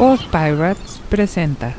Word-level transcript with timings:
Post 0.00 0.30
Pirates 0.30 0.98
presenta. 1.10 1.74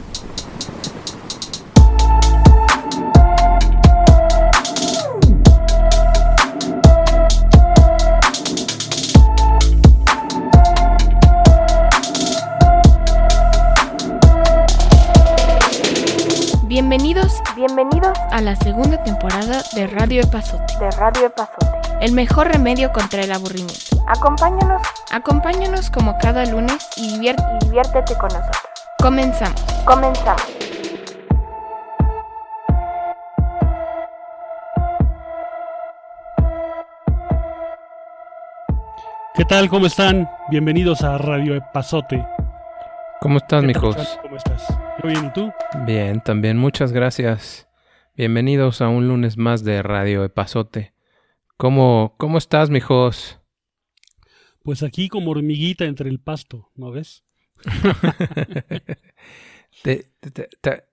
Bienvenidos, 16.68 17.42
bienvenidos 17.56 18.16
a 18.30 18.40
la 18.42 18.56
segunda 18.58 19.04
temporada 19.04 19.64
de 19.74 19.88
Radio 19.88 20.22
Epazote. 20.22 20.78
de 20.80 20.92
Radio 20.92 21.26
Epazote. 21.26 21.81
El 22.02 22.14
mejor 22.14 22.48
remedio 22.48 22.92
contra 22.92 23.22
el 23.22 23.32
aburrimiento. 23.32 24.04
Acompáñanos 24.08 24.82
Acompáñanos 25.12 25.92
como 25.92 26.18
cada 26.18 26.44
lunes 26.46 26.90
y 26.98 27.10
diviértete 27.12 28.16
con 28.20 28.30
nosotros. 28.30 28.64
Comenzamos. 28.98 29.62
Comenzamos. 29.86 30.42
¿Qué 39.36 39.46
tal? 39.46 39.70
¿Cómo 39.70 39.86
están? 39.86 40.28
Bienvenidos 40.50 41.04
a 41.04 41.20
Radio 41.20 41.54
Epazote. 41.54 42.26
¿Cómo 43.20 43.38
estás, 43.38 43.64
¿Qué 43.64 43.74
tal, 43.74 43.84
mijos? 43.84 44.20
¿Cómo 44.24 44.38
estás? 44.38 44.68
Yo 45.04 45.08
bien, 45.08 45.26
¿y 45.26 45.30
tú? 45.34 45.54
Bien, 45.86 46.20
también 46.22 46.58
muchas 46.58 46.94
gracias. 46.94 47.68
Bienvenidos 48.16 48.82
a 48.82 48.88
un 48.88 49.08
lunes 49.08 49.38
más 49.38 49.64
de 49.64 49.84
Radio 49.84 50.24
Epazote. 50.24 50.94
¿Cómo, 51.62 52.16
cómo 52.18 52.40
estás, 52.40 52.72
mijos? 52.72 53.40
Pues 54.64 54.82
aquí 54.82 55.10
como 55.10 55.30
hormiguita 55.30 55.86
entre 55.86 56.10
el 56.10 56.20
pasto, 56.20 56.72
¿no 56.74 56.90
ves? 56.90 57.24
Te- 59.84 60.10
te- 60.20 60.32
te- 60.32 60.50
te- 60.60 60.84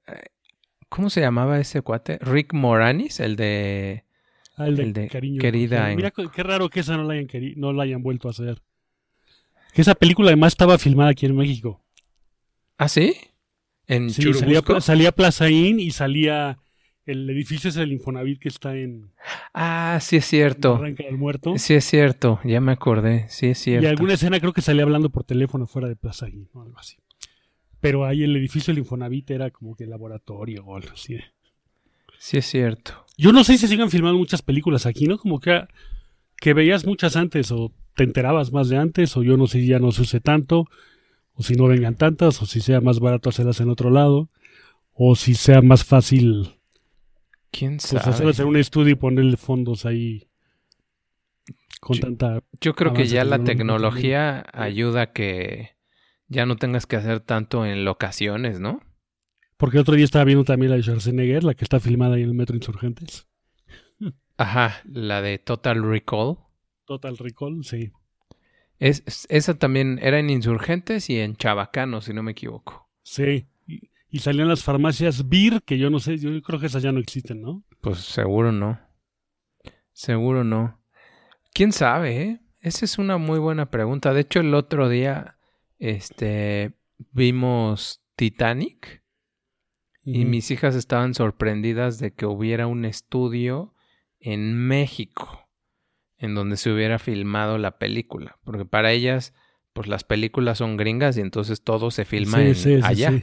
¿Cómo 0.90 1.08
se 1.08 1.22
llamaba 1.22 1.58
ese 1.58 1.80
cuate? 1.80 2.18
Rick 2.20 2.52
Moranis, 2.52 3.18
el 3.18 3.36
de... 3.36 4.04
Ah, 4.56 4.66
el 4.66 4.76
de, 4.76 4.82
El 4.82 4.92
de 4.92 5.08
cariño. 5.08 5.40
Querida 5.40 5.88
Mira 5.96 6.10
qué 6.10 6.26
qué 6.30 6.42
raro 6.42 6.68
que 6.68 6.80
esa 6.80 6.98
no 6.98 7.04
la 7.04 7.14
hayan 7.14 7.28
queri- 7.28 7.56
no 7.56 7.72
la 7.72 7.84
hayan 7.84 8.02
vuelto 8.02 8.28
a 8.28 8.32
hacer. 8.32 8.60
Que 9.72 9.80
esa 9.80 9.94
película 9.94 10.28
además 10.28 10.52
estaba 10.52 10.76
filmada 10.76 11.08
aquí 11.12 11.24
en 11.24 11.34
México. 11.34 11.82
¿Ah, 12.76 12.88
sí? 12.88 13.16
¿En 13.86 14.10
Sí, 14.10 14.20
salía, 14.34 14.34
Churubusco? 14.60 14.80
salía 14.82 15.12
Plaza 15.12 15.48
Inn 15.48 15.80
y 15.80 15.92
salía 15.92 16.58
el 17.08 17.28
edificio 17.30 17.70
ese 17.70 17.80
del 17.80 17.92
Infonavit 17.92 18.38
que 18.38 18.48
está 18.48 18.76
en 18.76 19.10
Ah, 19.54 19.98
sí 20.00 20.16
es 20.16 20.26
cierto. 20.26 20.74
Barranca 20.74 21.04
del 21.04 21.16
Muerto. 21.16 21.54
Sí 21.56 21.74
es 21.74 21.84
cierto, 21.84 22.38
ya 22.44 22.60
me 22.60 22.72
acordé. 22.72 23.26
Sí 23.28 23.46
es 23.46 23.60
y 23.62 23.64
cierto. 23.64 23.88
alguna 23.88 24.14
escena 24.14 24.40
creo 24.40 24.52
que 24.52 24.60
salía 24.60 24.82
hablando 24.82 25.10
por 25.10 25.24
teléfono 25.24 25.66
fuera 25.66 25.88
de 25.88 25.96
Plaza 25.96 26.28
Inn 26.28 26.48
o 26.52 26.62
algo 26.62 26.78
así. 26.78 26.96
Pero 27.80 28.04
ahí 28.04 28.24
el 28.24 28.36
edificio 28.36 28.72
del 28.72 28.82
Infonavit 28.82 29.30
era 29.30 29.50
como 29.50 29.74
que 29.74 29.86
laboratorio 29.86 30.64
o 30.66 30.76
algo 30.76 30.90
así. 30.92 31.18
Sí 32.18 32.36
es 32.38 32.46
cierto. 32.46 33.06
Yo 33.16 33.32
no 33.32 33.44
sé 33.44 33.56
si 33.56 33.68
sigan 33.68 33.90
filmando 33.90 34.18
muchas 34.18 34.42
películas 34.42 34.84
aquí, 34.84 35.06
¿no? 35.06 35.18
Como 35.18 35.40
que, 35.40 35.66
que 36.36 36.52
veías 36.52 36.84
muchas 36.84 37.16
antes 37.16 37.50
o 37.52 37.72
te 37.94 38.04
enterabas 38.04 38.52
más 38.52 38.68
de 38.68 38.76
antes 38.76 39.16
o 39.16 39.22
yo 39.22 39.36
no 39.36 39.46
sé 39.46 39.60
si 39.60 39.66
ya 39.66 39.78
no 39.78 39.92
se 39.92 40.02
use 40.02 40.20
tanto 40.20 40.66
o 41.32 41.42
si 41.42 41.54
no 41.54 41.68
vengan 41.68 41.94
tantas 41.94 42.42
o 42.42 42.46
si 42.46 42.60
sea 42.60 42.80
más 42.80 43.00
barato 43.00 43.28
hacerlas 43.28 43.60
en 43.60 43.70
otro 43.70 43.90
lado 43.90 44.28
o 44.92 45.16
si 45.16 45.34
sea 45.34 45.62
más 45.62 45.84
fácil 45.84 46.57
¿Quién 47.50 47.72
pues, 47.78 47.82
sabe? 47.88 48.10
hacerlas 48.10 48.38
en 48.40 48.46
un 48.46 48.56
estudio 48.56 48.92
y 48.92 48.96
ponerle 48.96 49.36
fondos 49.36 49.86
ahí 49.86 50.28
con 51.80 51.96
Yo- 51.96 52.02
tanta... 52.02 52.42
Yo 52.60 52.74
creo 52.74 52.92
que 52.92 53.06
ya 53.06 53.24
la 53.24 53.42
tecnología 53.44 54.44
ayuda 54.52 55.02
a 55.02 55.12
que 55.12 55.70
ya 56.26 56.44
no 56.46 56.56
tengas 56.56 56.86
que 56.86 56.96
hacer 56.96 57.20
tanto 57.20 57.64
en 57.64 57.84
locaciones, 57.84 58.60
¿no? 58.60 58.80
Porque 59.56 59.76
el 59.78 59.82
otro 59.82 59.94
día 59.94 60.04
estaba 60.04 60.24
viendo 60.24 60.44
también 60.44 60.70
la 60.70 60.76
de 60.76 60.82
Schwarzenegger, 60.82 61.42
la 61.44 61.54
que 61.54 61.64
está 61.64 61.80
filmada 61.80 62.16
ahí 62.16 62.22
en 62.22 62.28
el 62.28 62.34
Metro 62.34 62.54
Insurgentes. 62.56 63.26
Ajá, 64.36 64.82
la 64.84 65.20
de 65.22 65.38
Total 65.38 65.82
Recall. 65.82 66.36
Total 66.84 67.16
Recall, 67.18 67.64
sí. 67.64 67.90
Es- 68.78 69.02
esa 69.28 69.58
también 69.58 69.98
era 70.00 70.20
en 70.20 70.30
Insurgentes 70.30 71.10
y 71.10 71.18
en 71.18 71.34
Chabacano, 71.36 72.00
si 72.00 72.12
no 72.12 72.22
me 72.22 72.30
equivoco. 72.32 72.88
Sí. 73.02 73.46
Y, 74.10 74.20
salían 74.20 74.48
las 74.48 74.64
farmacias 74.64 75.28
BIR, 75.28 75.62
que 75.62 75.78
yo 75.78 75.90
no 75.90 76.00
sé, 76.00 76.18
yo 76.18 76.30
creo 76.42 76.58
que 76.58 76.66
esas 76.66 76.82
ya 76.82 76.92
no 76.92 77.00
existen, 77.00 77.42
¿no? 77.42 77.64
Pues 77.80 77.98
seguro 77.98 78.52
no. 78.52 78.80
Seguro 79.92 80.44
no. 80.44 80.80
¿Quién 81.52 81.72
sabe, 81.72 82.22
eh? 82.22 82.40
Esa 82.60 82.84
es 82.84 82.98
una 82.98 83.18
muy 83.18 83.38
buena 83.38 83.70
pregunta. 83.70 84.12
De 84.12 84.20
hecho, 84.20 84.40
el 84.40 84.54
otro 84.54 84.88
día, 84.88 85.38
este, 85.78 86.72
vimos 87.12 88.02
Titanic 88.16 89.04
y 90.04 90.24
mis 90.24 90.50
hijas 90.50 90.74
estaban 90.74 91.14
sorprendidas 91.14 91.98
de 91.98 92.14
que 92.14 92.24
hubiera 92.24 92.66
un 92.66 92.86
estudio 92.86 93.74
en 94.20 94.56
México 94.56 95.48
en 96.16 96.34
donde 96.34 96.56
se 96.56 96.72
hubiera 96.72 96.98
filmado 96.98 97.58
la 97.58 97.78
película. 97.78 98.38
Porque 98.44 98.64
para 98.64 98.90
ellas, 98.92 99.34
pues 99.78 99.86
las 99.86 100.02
películas 100.02 100.58
son 100.58 100.76
gringas 100.76 101.16
y 101.16 101.20
entonces 101.20 101.62
todo 101.62 101.92
se 101.92 102.04
filma 102.04 102.38
Sí, 102.42 102.48
en- 102.48 102.54
sí, 102.56 102.76
sí, 102.78 102.82
allá. 102.84 103.12
sí. 103.12 103.22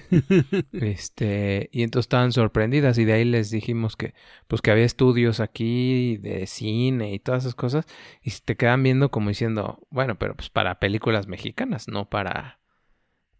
Este, 0.71 1.69
y 1.73 1.83
entonces 1.83 2.05
estaban 2.05 2.31
sorprendidas 2.31 2.97
y 2.97 3.03
de 3.03 3.11
ahí 3.11 3.25
les 3.25 3.51
dijimos 3.51 3.97
que 3.97 4.13
pues 4.47 4.61
que 4.61 4.71
había 4.71 4.85
estudios 4.85 5.41
aquí 5.41 6.15
de 6.15 6.47
cine 6.47 7.13
y 7.13 7.19
todas 7.19 7.43
esas 7.43 7.55
cosas 7.55 7.85
y 8.23 8.31
te 8.31 8.55
quedan 8.55 8.83
viendo 8.83 9.11
como 9.11 9.27
diciendo, 9.27 9.85
bueno, 9.89 10.17
pero 10.17 10.33
pues 10.33 10.49
para 10.49 10.79
películas 10.79 11.27
mexicanas, 11.27 11.89
no 11.89 12.09
para 12.09 12.61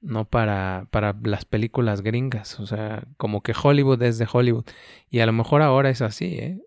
no 0.01 0.25
para 0.25 0.89
para 0.91 1.15
las 1.23 1.45
películas 1.45 2.01
gringas, 2.01 2.59
o 2.59 2.67
sea, 2.67 3.07
como 3.15 3.41
que 3.43 3.53
Hollywood 3.63 4.03
es 4.03 4.17
de 4.17 4.27
Hollywood 4.29 4.65
y 5.09 5.19
a 5.19 5.25
lo 5.25 5.31
mejor 5.31 5.61
ahora 5.61 5.89
es 5.89 6.01
así, 6.01 6.25
¿eh? 6.35 6.59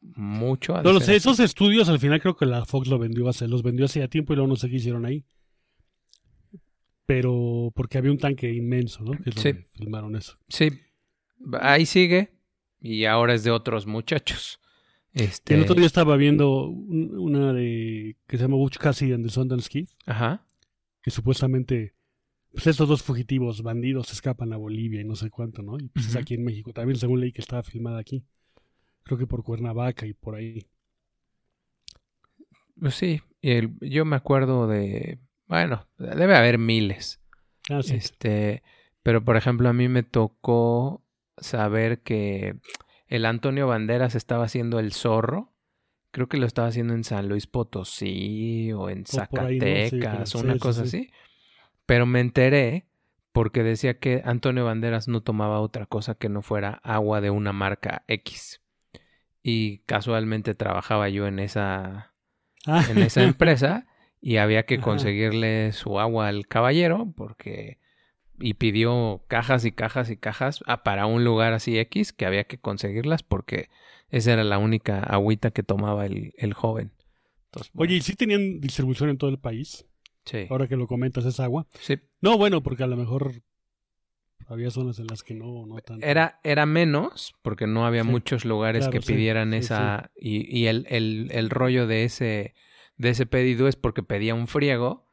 Mucho 0.00 0.80
No 0.82 0.92
lo 0.92 1.00
sé, 1.00 1.16
esos 1.16 1.40
estudios 1.40 1.88
al 1.88 1.98
final 1.98 2.20
creo 2.20 2.36
que 2.36 2.46
la 2.46 2.64
Fox 2.66 2.88
lo 2.88 2.98
vendió 2.98 3.28
hace, 3.28 3.48
los 3.48 3.62
vendió 3.62 3.84
hace 3.86 4.00
ya 4.00 4.08
tiempo 4.08 4.32
y 4.32 4.36
luego 4.36 4.48
no 4.48 4.56
sé 4.56 4.68
qué 4.68 4.76
hicieron 4.76 5.06
ahí. 5.06 5.24
Pero 7.08 7.72
porque 7.74 7.96
había 7.96 8.10
un 8.12 8.18
tanque 8.18 8.52
inmenso, 8.52 9.02
¿no? 9.02 9.12
Que 9.12 9.30
es 9.30 9.36
Sí. 9.36 9.52
donde 9.52 9.68
filmaron 9.72 10.14
eso. 10.14 10.36
Sí, 10.50 10.68
ahí 11.58 11.86
sigue 11.86 12.34
y 12.82 13.06
ahora 13.06 13.32
es 13.32 13.44
de 13.44 13.50
otros 13.50 13.86
muchachos. 13.86 14.60
Este, 15.14 15.54
El 15.54 15.62
otro 15.62 15.74
día 15.74 15.86
estaba 15.86 16.16
viendo 16.18 16.66
un- 16.68 17.18
una 17.18 17.54
de 17.54 18.16
que 18.26 18.36
se 18.36 18.42
llama 18.42 18.56
Butch 18.56 18.76
Cassidy 18.76 19.14
and 19.14 19.24
the 19.24 19.30
Sundance 19.32 19.70
Kid, 19.70 19.88
ajá. 20.04 20.44
que 21.02 21.10
supuestamente 21.10 21.94
pues 22.52 22.66
estos 22.66 22.86
dos 22.88 23.02
fugitivos 23.02 23.62
bandidos 23.62 24.12
escapan 24.12 24.52
a 24.52 24.58
Bolivia 24.58 25.00
y 25.00 25.04
no 25.04 25.16
sé 25.16 25.30
cuánto, 25.30 25.62
¿no? 25.62 25.78
Y 25.78 25.88
pues 25.88 26.08
es 26.08 26.16
aquí 26.16 26.34
en 26.34 26.44
México. 26.44 26.74
También 26.74 26.98
según 26.98 27.20
leí 27.20 27.32
que 27.32 27.40
estaba 27.40 27.62
filmada 27.62 27.98
aquí. 28.00 28.22
Creo 29.04 29.16
que 29.16 29.26
por 29.26 29.42
Cuernavaca 29.42 30.04
y 30.06 30.12
por 30.12 30.34
ahí. 30.34 30.66
Pues 32.78 32.94
sí, 32.94 33.22
el- 33.40 33.72
yo 33.80 34.04
me 34.04 34.16
acuerdo 34.16 34.66
de, 34.68 35.18
bueno, 35.48 35.86
debe 35.98 36.36
haber 36.36 36.58
miles, 36.58 37.20
Ah, 37.70 37.82
sí. 37.82 37.94
este, 37.94 38.62
pero 39.02 39.24
por 39.24 39.36
ejemplo 39.36 39.68
a 39.68 39.72
mí 39.72 39.88
me 39.88 40.02
tocó 40.02 41.02
saber 41.38 42.02
que 42.02 42.56
el 43.06 43.24
Antonio 43.26 43.66
Banderas 43.66 44.14
estaba 44.14 44.44
haciendo 44.44 44.78
el 44.78 44.92
zorro, 44.92 45.52
creo 46.10 46.28
que 46.28 46.36
lo 46.38 46.46
estaba 46.46 46.68
haciendo 46.68 46.94
en 46.94 47.04
San 47.04 47.28
Luis 47.28 47.46
Potosí 47.46 48.72
o 48.72 48.90
en 48.90 49.04
O 49.12 49.24
por 49.26 49.40
ahí, 49.40 49.58
¿no? 49.58 49.66
Sí, 49.66 49.98
Zacatecas, 50.00 50.34
una 50.34 50.58
cosa 50.58 50.84
sí. 50.86 50.98
así, 50.98 51.10
pero 51.86 52.06
me 52.06 52.20
enteré 52.20 52.86
porque 53.32 53.62
decía 53.62 53.98
que 53.98 54.22
Antonio 54.24 54.64
Banderas 54.64 55.08
no 55.08 55.22
tomaba 55.22 55.60
otra 55.60 55.86
cosa 55.86 56.14
que 56.16 56.28
no 56.28 56.42
fuera 56.42 56.80
agua 56.82 57.20
de 57.20 57.30
una 57.30 57.52
marca 57.52 58.04
X. 58.08 58.60
Y 59.42 59.78
casualmente 59.80 60.54
trabajaba 60.54 61.08
yo 61.08 61.26
en 61.26 61.38
esa 61.38 62.14
Ah, 62.66 62.84
en 62.90 62.98
esa 62.98 63.22
empresa 63.24 63.86
y 64.20 64.36
había 64.36 64.64
que 64.64 64.76
Ajá. 64.76 64.84
conseguirle 64.84 65.72
su 65.72 65.98
agua 66.00 66.28
al 66.28 66.46
caballero 66.46 67.12
porque 67.16 67.78
y 68.40 68.54
pidió 68.54 69.22
cajas 69.28 69.64
y 69.64 69.72
cajas 69.72 70.10
y 70.10 70.16
cajas 70.16 70.60
ah, 70.66 70.82
para 70.84 71.06
un 71.06 71.24
lugar 71.24 71.52
así 71.52 71.78
X 71.78 72.12
que 72.12 72.26
había 72.26 72.44
que 72.44 72.58
conseguirlas 72.58 73.22
porque 73.22 73.68
esa 74.10 74.32
era 74.32 74.44
la 74.44 74.58
única 74.58 75.00
agüita 75.00 75.50
que 75.50 75.62
tomaba 75.62 76.06
el, 76.06 76.32
el 76.36 76.54
joven. 76.54 76.92
Entonces, 77.46 77.72
Oye, 77.76 77.96
¿y 77.96 78.00
sí 78.00 78.14
tenían 78.14 78.60
distribución 78.60 79.10
en 79.10 79.18
todo 79.18 79.30
el 79.30 79.38
país? 79.38 79.86
sí, 80.24 80.46
Ahora 80.50 80.68
que 80.68 80.76
lo 80.76 80.86
comentas, 80.86 81.24
esa 81.24 81.44
agua. 81.44 81.66
sí. 81.80 81.98
No, 82.20 82.36
bueno, 82.38 82.62
porque 82.62 82.84
a 82.84 82.86
lo 82.86 82.96
mejor 82.96 83.32
había 84.46 84.70
zonas 84.70 84.98
en 84.98 85.06
las 85.08 85.22
que 85.22 85.34
no, 85.34 85.66
no 85.66 85.78
tanto. 85.80 86.06
Era, 86.06 86.40
era 86.42 86.64
menos 86.66 87.34
porque 87.42 87.66
no 87.66 87.86
había 87.86 88.04
Sí, 88.04 88.10
muchos 88.10 88.44
lugares 88.44 88.84
claro, 88.84 89.00
que 89.00 89.06
pidieran 89.06 89.50
sí, 89.52 89.58
esa 89.58 90.10
y, 90.16 90.58
y 90.58 90.66
el, 90.66 90.86
el, 90.88 91.28
el 91.32 91.50
rollo 91.50 91.86
de 91.86 92.04
ese 92.04 92.54
de 92.98 93.10
ese 93.10 93.26
pedido 93.26 93.68
es 93.68 93.76
porque 93.76 94.02
pedía 94.02 94.34
un 94.34 94.46
friego 94.46 95.06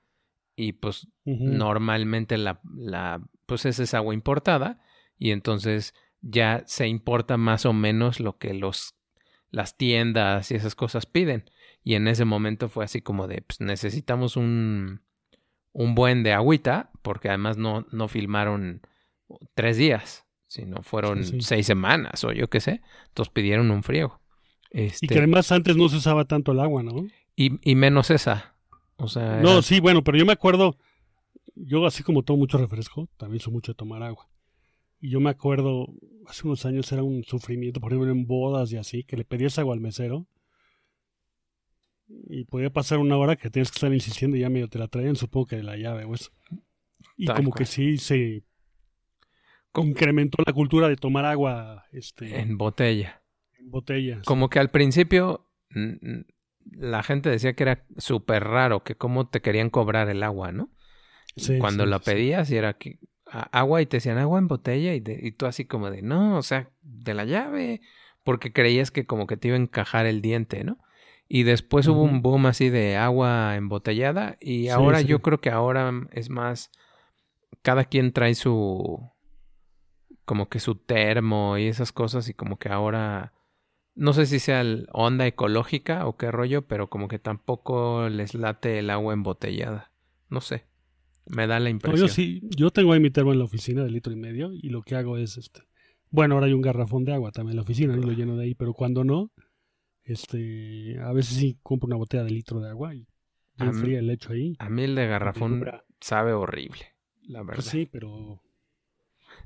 y 0.56 0.74
pues 0.74 1.08
normalmente 1.24 2.38
la, 2.38 2.60
la 2.76 3.22
pues 3.46 3.66
esa 3.66 3.84
es 3.84 3.94
agua 3.94 4.14
importada 4.14 4.82
y 5.18 5.32
entonces 5.32 5.94
ya 6.22 6.64
se 6.66 6.88
importa 6.88 7.38
más 7.38 7.66
o 7.66 7.74
menos 7.74 8.20
lo 8.20 8.38
que 8.38 8.54
los 8.54 8.96
las 9.52 9.78
tiendas 9.78 10.52
y 10.52 10.56
esas 10.56 10.76
cosas 10.76 11.06
piden 11.06 11.50
y 11.84 11.94
en 11.96 12.08
ese 12.08 12.26
momento 12.26 12.68
fue 12.68 12.84
así 12.84 13.02
como 13.02 13.28
de 13.28 13.42
pues 13.42 13.62
necesitamos 13.62 14.36
un 14.36 15.02
un 15.78 15.94
buen 15.94 16.24
de 16.24 16.32
agüita, 16.32 16.90
porque 17.02 17.28
además 17.28 17.58
no, 17.58 17.86
no 17.92 18.08
filmaron 18.08 18.82
tres 19.56 19.76
días, 19.76 20.26
sino 20.48 20.82
fueron 20.84 21.26
Sí, 21.26 21.32
sí. 21.32 21.42
seis 21.42 21.66
semanas 21.66 22.24
o 22.24 22.32
yo 22.32 22.50
qué 22.50 22.62
sé. 22.62 22.82
Entonces 23.08 23.32
pidieron 23.34 23.70
un 23.72 23.84
friego. 23.84 24.22
Este, 24.72 25.06
Y 25.06 25.10
que 25.10 25.18
además 25.18 25.52
antes 25.52 25.76
no 25.76 25.90
se 25.90 25.98
usaba 25.98 26.24
tanto 26.24 26.54
el 26.54 26.62
agua, 26.62 26.82
¿no? 26.82 27.06
Y, 27.36 27.60
y 27.70 27.76
menos 27.76 28.12
esa. 28.12 28.56
O 28.98 29.08
sea, 29.08 29.42
No, 29.42 29.54
era- 29.54 29.62
sí, 29.62 29.80
bueno, 29.80 30.04
pero 30.04 30.18
yo 30.18 30.26
me 30.26 30.34
acuerdo, 30.34 30.78
yo 31.56 31.86
así 31.86 32.04
como 32.04 32.24
tomo 32.24 32.40
mucho 32.40 32.58
refresco, 32.58 33.10
también 33.18 33.40
soy 33.42 33.54
mucho 33.54 33.72
de 33.74 33.78
tomar 33.78 34.04
agua. 34.04 34.28
Y 35.02 35.10
yo 35.10 35.20
me 35.20 35.30
acuerdo, 35.30 35.88
hace 36.28 36.48
unos 36.48 36.66
años 36.66 36.92
era 36.92 37.04
un 37.04 37.24
sufrimiento, 37.24 37.80
por 37.80 37.92
ejemplo, 37.92 38.12
en 38.12 38.26
bodas 38.26 38.72
y 38.72 38.78
así, 38.78 39.04
que 39.04 39.18
le 39.18 39.26
pedías 39.26 39.60
agua 39.60 39.74
al 39.74 39.82
mesero 39.82 40.28
y 42.08 42.46
podía 42.46 42.70
pasar 42.72 43.00
una 43.00 43.18
hora 43.18 43.36
que 43.36 43.50
tienes 43.50 43.72
que 43.72 43.76
estar 43.78 43.94
insistiendo 43.94 44.38
y 44.38 44.42
ya 44.42 44.50
medio 44.50 44.68
te 44.70 44.78
la 44.80 44.88
traían, 44.88 45.16
supongo 45.16 45.48
que 45.48 45.56
de 45.58 45.64
la 45.64 45.76
llave 45.76 46.06
o 46.06 46.14
eso. 46.14 46.32
Y 47.18 47.26
Tal 47.26 47.38
como 47.38 47.50
cual. 47.50 47.58
que 47.60 47.66
sí 47.66 47.98
se 47.98 48.44
Co- 49.72 49.84
incrementó 49.84 50.42
la 50.46 50.54
cultura 50.54 50.88
de 50.88 50.96
tomar 50.96 51.26
agua 51.26 51.86
este, 51.92 52.28
en, 52.40 52.52
en 52.52 52.58
botella. 52.58 53.22
botellas. 53.64 54.24
Como 54.26 54.50
que 54.50 54.60
al 54.60 54.70
principio 54.70 55.50
la 56.72 57.04
gente 57.04 57.30
decía 57.30 57.54
que 57.56 57.64
era 57.64 57.86
súper 57.98 58.44
raro, 58.46 58.84
que 58.84 58.96
cómo 58.96 59.28
te 59.28 59.42
querían 59.42 59.70
cobrar 59.70 60.10
el 60.10 60.24
agua, 60.24 60.52
¿no? 60.52 60.70
Sí, 61.36 61.54
Cuando 61.58 61.86
sí, 61.86 61.90
la 61.90 62.00
pedías 62.00 62.50
y 62.52 62.58
era 62.58 62.74
que 62.78 63.00
agua 63.52 63.82
y 63.82 63.86
te 63.86 63.98
decían 63.98 64.18
agua 64.18 64.40
en 64.40 64.48
botella 64.48 64.94
y, 64.94 65.00
de- 65.00 65.20
y 65.22 65.32
tú 65.32 65.46
así 65.46 65.66
como 65.66 65.92
de 65.92 66.02
no, 66.02 66.38
o 66.38 66.44
sea, 66.44 66.70
de 66.82 67.14
la 67.14 67.26
llave, 67.26 67.82
porque 68.24 68.54
creías 68.54 68.92
que 68.92 69.06
como 69.06 69.28
que 69.28 69.38
te 69.38 69.50
iba 69.50 69.58
a 69.58 69.60
encajar 69.60 70.06
el 70.06 70.22
diente, 70.22 70.64
¿no? 70.64 70.78
Y 71.28 71.44
después 71.44 71.88
hubo 71.88 72.04
un 72.04 72.22
boom 72.22 72.46
así 72.46 72.70
de 72.70 72.98
agua 72.98 73.56
embotellada 73.56 74.38
y 74.40 74.68
Sí, 74.68 74.76
ahora 74.76 75.02
yo 75.02 75.22
creo 75.22 75.42
que 75.42 75.50
ahora 75.50 75.92
es 76.12 76.30
más, 76.30 76.72
cada 77.64 77.86
quien 77.86 78.14
trae 78.14 78.36
su, 78.36 79.12
como 80.26 80.50
que 80.50 80.60
su 80.60 80.76
termo 80.76 81.58
y 81.58 81.68
esas 81.68 81.92
cosas 81.92 82.28
y 82.30 82.34
como 82.34 82.58
que 82.58 82.70
ahora, 82.70 83.34
no 83.96 84.14
sé 84.14 84.26
si 84.26 84.40
sea 84.40 84.62
el 84.62 84.88
onda 84.92 85.26
ecológica 85.26 86.06
o 86.06 86.18
qué 86.18 86.32
rollo, 86.32 86.64
pero 86.68 86.90
como 86.90 87.08
que 87.08 87.20
tampoco 87.20 88.10
les 88.10 88.34
late 88.36 88.80
el 88.80 88.90
agua 88.90 89.14
embotellada. 89.14 89.92
No 90.30 90.42
sé. 90.42 90.66
Me 91.28 91.48
da 91.48 91.60
la 91.60 91.66
No, 91.66 91.76
impresión. 91.76 92.08
yo 92.08 92.14
sí, 92.14 92.42
yo 92.56 92.70
tengo 92.72 92.94
ahí 92.94 93.00
mi 93.00 93.10
termo 93.10 93.32
en 93.34 93.40
la 93.40 93.46
oficina 93.46 93.84
de 93.84 93.90
litro 93.90 94.14
y 94.14 94.16
medio 94.18 94.52
y 94.54 94.70
lo 94.70 94.82
que 94.84 94.96
hago 94.96 95.18
es 95.18 95.38
este. 95.38 95.62
Bueno, 96.12 96.36
ahora 96.36 96.48
hay 96.48 96.54
un 96.54 96.62
garrafón 96.62 97.04
de 97.04 97.14
agua 97.14 97.32
también 97.32 97.52
en 97.54 97.56
la 97.58 97.62
oficina 97.64 97.96
y 97.98 98.02
lo 98.02 98.12
lleno 98.12 98.38
de 98.38 98.44
ahí, 98.46 98.54
pero 98.56 98.74
cuando 98.74 99.04
no, 99.04 99.32
este, 100.04 101.00
a 101.02 101.12
veces 101.14 101.38
sí 101.38 101.58
compro 101.64 101.88
una 101.88 101.96
botella 101.96 102.24
de 102.24 102.32
litro 102.32 102.60
de 102.60 102.70
agua 102.70 102.94
y 102.96 103.08
A 103.58 103.72
mí- 103.72 103.74
fría 103.82 104.02
le 104.02 104.14
echo 104.14 104.34
ahí. 104.34 104.56
A 104.60 104.70
mí 104.70 104.84
el 104.84 104.96
de 104.96 105.08
garrafón 105.08 105.66
sabe 106.00 106.34
horrible, 106.34 106.80
la 107.24 107.40
verdad. 107.40 107.56
Pues 107.56 107.66
sí, 107.68 107.88
pero 107.92 108.42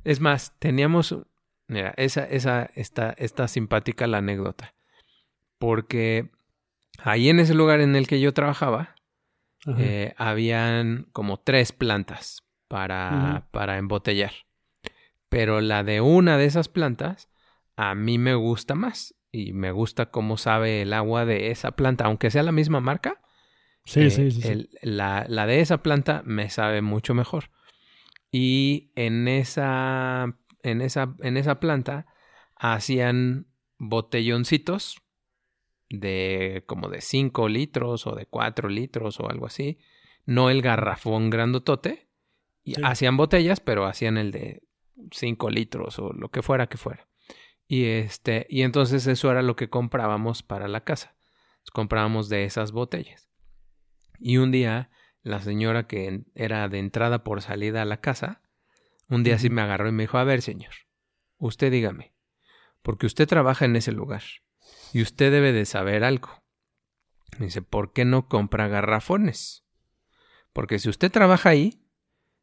Es 0.04 0.19
más, 0.19 0.57
teníamos, 0.60 1.16
mira, 1.69 1.94
esa, 1.95 2.25
esa, 2.25 2.69
está, 2.75 3.12
está 3.18 3.48
simpática 3.48 4.06
la 4.07 4.18
anécdota. 4.18 4.75
Porque 5.57 6.30
ahí 7.00 7.30
en 7.30 7.39
ese 7.39 7.54
lugar 7.54 7.80
en 7.81 7.95
el 7.95 8.07
que 8.07 8.19
yo 8.19 8.33
trabajaba, 8.33 8.95
eh, 9.77 10.13
habían 10.18 11.07
como 11.12 11.38
tres 11.38 11.71
plantas 11.71 12.44
para, 12.68 13.48
para 13.51 13.77
embotellar. 13.77 14.31
Pero 15.30 15.62
la 15.62 15.83
de 15.83 16.01
una 16.01 16.38
de 16.38 16.45
esas 16.45 16.69
plantas 16.69 17.30
a 17.75 17.95
mí 17.95 18.18
me 18.18 18.36
gusta 18.36 18.75
más. 18.75 19.16
Y 19.31 19.54
me 19.54 19.71
gusta 19.71 20.07
cómo 20.07 20.38
sabe 20.38 20.81
el 20.81 20.92
agua 20.94 21.24
de 21.25 21.51
esa 21.51 21.71
planta, 21.71 22.06
aunque 22.06 22.31
sea 22.31 22.42
la 22.44 22.51
misma 22.51 22.80
marca. 22.80 23.21
sí, 23.86 24.01
eh, 24.01 24.10
sí, 24.10 24.31
sí, 24.31 24.42
sí. 24.42 24.48
el- 24.50 24.69
la, 24.81 25.25
la 25.30 25.45
de 25.45 25.62
esa 25.62 25.83
planta 25.83 26.24
me 26.25 26.50
sabe 26.50 26.81
mucho 26.81 27.13
mejor. 27.13 27.51
Y 28.31 28.92
en 28.95 29.27
esa, 29.27 30.38
en 30.63 30.81
esa, 30.81 31.15
en 31.19 31.38
esa 31.38 31.59
planta 31.59 32.06
hacían 32.56 33.47
botelloncitos 33.77 35.01
de 35.89 36.63
como 36.67 36.89
de 36.89 37.01
5 37.01 37.47
litros 37.50 38.06
o 38.07 38.15
de 38.15 38.25
4 38.25 38.69
litros 38.69 39.19
o 39.19 39.29
algo 39.29 39.45
así. 39.45 39.79
No 40.25 40.50
el 40.50 40.61
garrafón 40.61 41.29
grandotote. 41.29 42.07
Y 42.63 42.75
Sí. 42.75 42.81
hacían 42.83 43.17
botellas, 43.17 43.59
pero 43.61 43.85
hacían 43.85 44.17
el 44.17 44.31
de 44.31 44.61
5 45.11 45.50
litros 45.50 45.97
o 45.97 46.13
lo 46.13 46.29
que 46.29 46.41
fuera 46.44 46.67
que 46.67 46.77
fuera. 46.77 47.07
Y 47.67 47.85
este, 47.85 48.45
y 48.50 48.63
entonces 48.63 49.07
eso 49.07 49.31
era 49.31 49.41
lo 49.41 49.56
que 49.56 49.69
comprábamos 49.69 50.44
para 50.44 50.67
la 50.67 50.83
casa. 50.83 51.15
Comprábamos 51.73 52.29
de 52.29 52.44
esas 52.45 52.71
botellas. 52.71 53.29
Y 54.19 54.38
un 54.38 54.51
día, 54.51 54.89
la 55.21 55.39
señora 55.39 55.88
que 55.88 56.23
era 56.35 56.67
de 56.67 56.79
entrada 56.79 57.23
por 57.23 57.41
salida 57.41 57.81
a 57.81 57.85
la 57.85 58.01
casa, 58.01 58.41
un 59.09 59.23
día 59.23 59.39
sí 59.39 59.50
me 59.50 59.61
agarró 59.61 59.89
y 59.89 59.91
me 59.91 60.03
dijo, 60.03 60.17
a 60.17 60.23
ver, 60.23 60.41
señor, 60.41 60.73
usted 61.38 61.71
dígame, 61.71 62.13
porque 62.81 63.06
usted 63.06 63.27
trabaja 63.27 63.65
en 63.65 63.75
ese 63.75 63.91
lugar 63.91 64.23
y 64.94 65.01
usted 65.01 65.31
debe 65.31 65.51
de 65.51 65.65
saber 65.65 66.03
algo. 66.03 66.44
Me 67.38 67.47
dice, 67.47 67.61
¿por 67.61 67.94
qué 67.94 68.06
no 68.06 68.27
compra 68.27 68.67
garrafones? 68.67 69.65
Porque 70.53 70.79
si 70.79 70.89
usted 70.89 71.11
trabaja 71.11 71.50
ahí, 71.50 71.85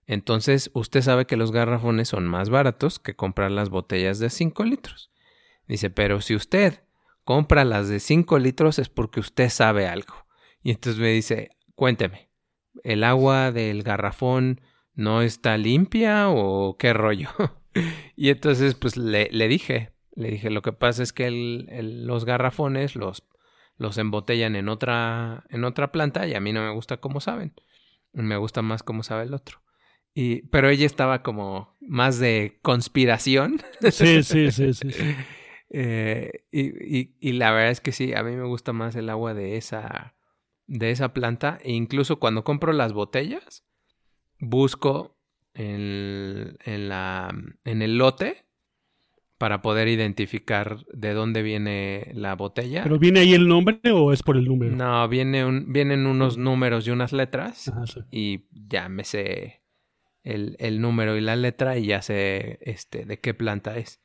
entonces 0.06 0.70
usted 0.72 1.02
sabe 1.02 1.26
que 1.26 1.36
los 1.36 1.50
garrafones 1.50 2.08
son 2.08 2.26
más 2.26 2.48
baratos 2.50 2.98
que 2.98 3.16
comprar 3.16 3.50
las 3.50 3.70
botellas 3.70 4.18
de 4.18 4.30
5 4.30 4.64
litros. 4.64 5.10
Dice, 5.66 5.90
pero 5.90 6.20
si 6.20 6.34
usted 6.36 6.84
compra 7.24 7.64
las 7.64 7.88
de 7.88 7.98
5 7.98 8.38
litros 8.38 8.78
es 8.78 8.88
porque 8.88 9.20
usted 9.20 9.50
sabe 9.50 9.88
algo. 9.88 10.14
Y 10.62 10.70
entonces 10.70 11.00
me 11.00 11.10
dice, 11.10 11.50
cuénteme, 11.74 12.30
¿el 12.84 13.02
agua 13.02 13.50
del 13.50 13.82
garrafón 13.82 14.60
no 14.96 15.22
está 15.22 15.56
limpia 15.56 16.28
o 16.28 16.76
qué 16.76 16.92
rollo? 16.92 17.28
y 18.16 18.30
entonces 18.30 18.74
pues 18.74 18.96
le, 18.96 19.28
le 19.30 19.46
dije, 19.46 19.92
le 20.14 20.30
dije, 20.30 20.50
lo 20.50 20.62
que 20.62 20.72
pasa 20.72 21.02
es 21.04 21.12
que 21.12 21.26
el- 21.28 21.68
el- 21.70 22.06
los 22.06 22.24
garrafones 22.24 22.96
los, 22.96 23.22
los 23.78 23.96
embotellan 23.98 24.56
en 24.56 24.68
otra, 24.68 25.44
en 25.50 25.62
otra 25.64 25.92
planta 25.92 26.26
y 26.26 26.34
a 26.34 26.40
mí 26.40 26.52
no 26.52 26.62
me 26.62 26.72
gusta 26.72 26.96
cómo 26.96 27.20
saben. 27.20 27.54
Me 28.12 28.36
gusta 28.38 28.62
más 28.62 28.82
cómo 28.82 29.02
sabe 29.02 29.24
el 29.24 29.34
otro. 29.34 29.60
Y, 30.14 30.46
pero 30.48 30.70
ella 30.70 30.86
estaba 30.86 31.22
como 31.22 31.76
más 31.80 32.18
de 32.18 32.58
conspiración. 32.62 33.60
Sí, 33.92 34.22
sí, 34.22 34.50
sí, 34.50 34.72
sí, 34.72 34.90
sí. 34.90 35.14
Eh, 35.68 36.44
y, 36.52 36.96
y- 36.98 37.16
y 37.20 37.32
la 37.32 37.50
verdad 37.50 37.72
es 37.72 37.80
que 37.80 37.90
sí, 37.92 38.14
a 38.14 38.22
mí 38.22 38.34
me 38.36 38.44
gusta 38.46 38.72
más 38.72 38.94
el 38.94 39.10
agua 39.10 39.34
de 39.34 39.56
esa, 39.56 40.14
de 40.66 40.90
esa 40.92 41.12
planta. 41.12 41.58
E 41.62 41.72
incluso 41.72 42.18
cuando 42.20 42.44
compro 42.44 42.72
las 42.72 42.92
botellas, 42.92 43.64
busco 44.38 45.16
en, 45.54 46.56
en, 46.64 46.88
la, 46.88 47.34
en 47.64 47.82
el 47.82 47.98
lote 47.98 48.44
para 49.38 49.60
poder 49.60 49.88
identificar 49.88 50.84
de 50.92 51.12
dónde 51.12 51.42
viene 51.42 52.10
la 52.14 52.34
botella. 52.34 52.82
¿Pero 52.82 52.98
viene 52.98 53.20
ahí 53.20 53.34
el 53.34 53.48
nombre 53.48 53.78
o 53.92 54.12
es 54.12 54.22
por 54.22 54.36
el 54.36 54.46
número? 54.46 54.74
no, 54.74 55.08
viene 55.08 55.44
un, 55.44 55.72
vienen 55.72 56.06
unos 56.06 56.38
números 56.38 56.86
y 56.86 56.90
unas 56.90 57.12
letras 57.12 57.68
Ajá, 57.68 57.86
sí. 57.86 58.00
y 58.10 58.46
ya 58.50 58.88
me 58.88 59.04
sé 59.04 59.62
el, 60.22 60.56
el 60.58 60.80
número 60.80 61.16
y 61.16 61.20
la 61.20 61.36
letra 61.36 61.76
y 61.76 61.86
ya 61.86 62.02
sé 62.02 62.58
este 62.62 63.04
de 63.04 63.20
qué 63.20 63.34
planta 63.34 63.76
es. 63.76 64.00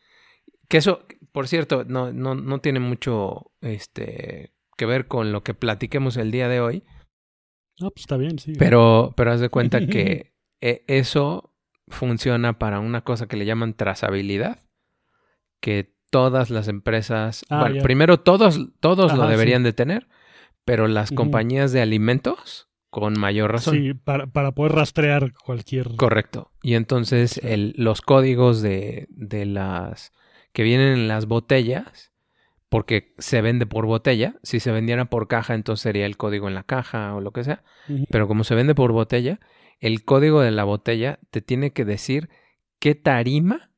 Que 0.68 0.78
eso, 0.78 1.06
por 1.32 1.48
cierto, 1.48 1.84
no, 1.86 2.14
no, 2.14 2.36
no 2.36 2.60
tiene 2.60 2.80
mucho 2.80 3.52
este 3.62 4.54
que 4.78 4.86
ver 4.86 5.08
con 5.08 5.32
lo 5.32 5.44
que 5.44 5.54
platiquemos 5.54 6.18
el 6.18 6.32
día 6.32 6.48
de 6.48 6.60
hoy, 6.60 6.84
No, 7.80 7.90
pues 7.92 8.02
está 8.04 8.18
bien, 8.18 8.38
sí. 8.40 8.54
pero, 8.58 9.14
pero 9.16 9.32
haz 9.32 9.40
de 9.40 9.50
cuenta 9.50 9.86
que 9.88 10.34
eh, 10.62 10.84
eso 10.88 11.54
funciona 11.88 12.60
para 12.60 12.80
una 12.80 13.04
cosa 13.04 13.28
que 13.28 13.38
le 13.38 13.46
llaman 13.46 13.74
trazabilidad, 13.74 14.60
que 15.60 15.94
todas 16.10 16.50
las 16.50 16.68
empresas, 16.68 17.46
Ah, 17.50 17.60
bueno, 17.62 17.82
primero 17.84 18.20
todos, 18.20 18.60
todos 18.80 19.14
lo 19.14 19.28
deberían 19.28 19.64
de 19.64 19.74
tener, 19.74 20.08
pero 20.66 20.88
las 20.88 21.12
compañías 21.12 21.72
de 21.72 21.82
alimentos 21.82 22.70
con 22.90 23.18
mayor 23.20 23.52
razón. 23.54 23.76
Sí, 23.78 23.94
para, 23.94 24.28
para 24.28 24.52
poder 24.52 24.74
rastrear 24.74 25.34
cualquier... 25.34 25.96
Correcto. 25.96 26.52
Y 26.62 26.74
entonces 26.76 27.38
el- 27.44 27.74
los 27.78 28.02
códigos 28.02 28.62
de, 28.62 29.08
de 29.10 29.46
las 29.46 30.12
que 30.52 30.64
vienen 30.64 30.94
en 30.94 31.08
las 31.08 31.26
botellas, 31.26 32.11
porque 32.72 33.14
se 33.18 33.42
vende 33.42 33.66
por 33.68 33.86
botella, 33.86 34.36
si 34.44 34.62
se 34.62 34.72
vendiera 34.72 35.06
por 35.06 35.28
caja, 35.28 35.56
entonces 35.56 35.84
sería 35.84 36.06
el 36.06 36.16
código 36.16 36.48
en 36.48 36.56
la 36.56 36.64
caja 36.64 37.14
o 37.16 37.20
lo 37.22 37.32
que 37.34 37.44
sea, 37.44 37.66
pero 38.10 38.30
como 38.30 38.46
se 38.46 38.56
vende 38.56 38.74
por 38.76 38.94
botella, 38.94 39.42
el 39.82 40.06
código 40.06 40.40
de 40.42 40.52
la 40.52 40.64
botella 40.64 41.20
te 41.32 41.42
tiene 41.42 41.74
que 41.74 41.84
decir 41.86 42.30
qué 42.80 42.96
tarima, 42.96 43.72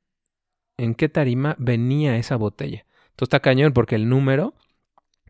en 0.78 0.96
qué 0.96 1.10
tarima 1.10 1.56
venía 1.60 2.18
esa 2.18 2.36
botella. 2.36 2.86
Entonces 3.12 3.24
está 3.30 3.40
cañón 3.40 3.74
porque 3.74 3.96
el 3.96 4.10
número 4.10 4.54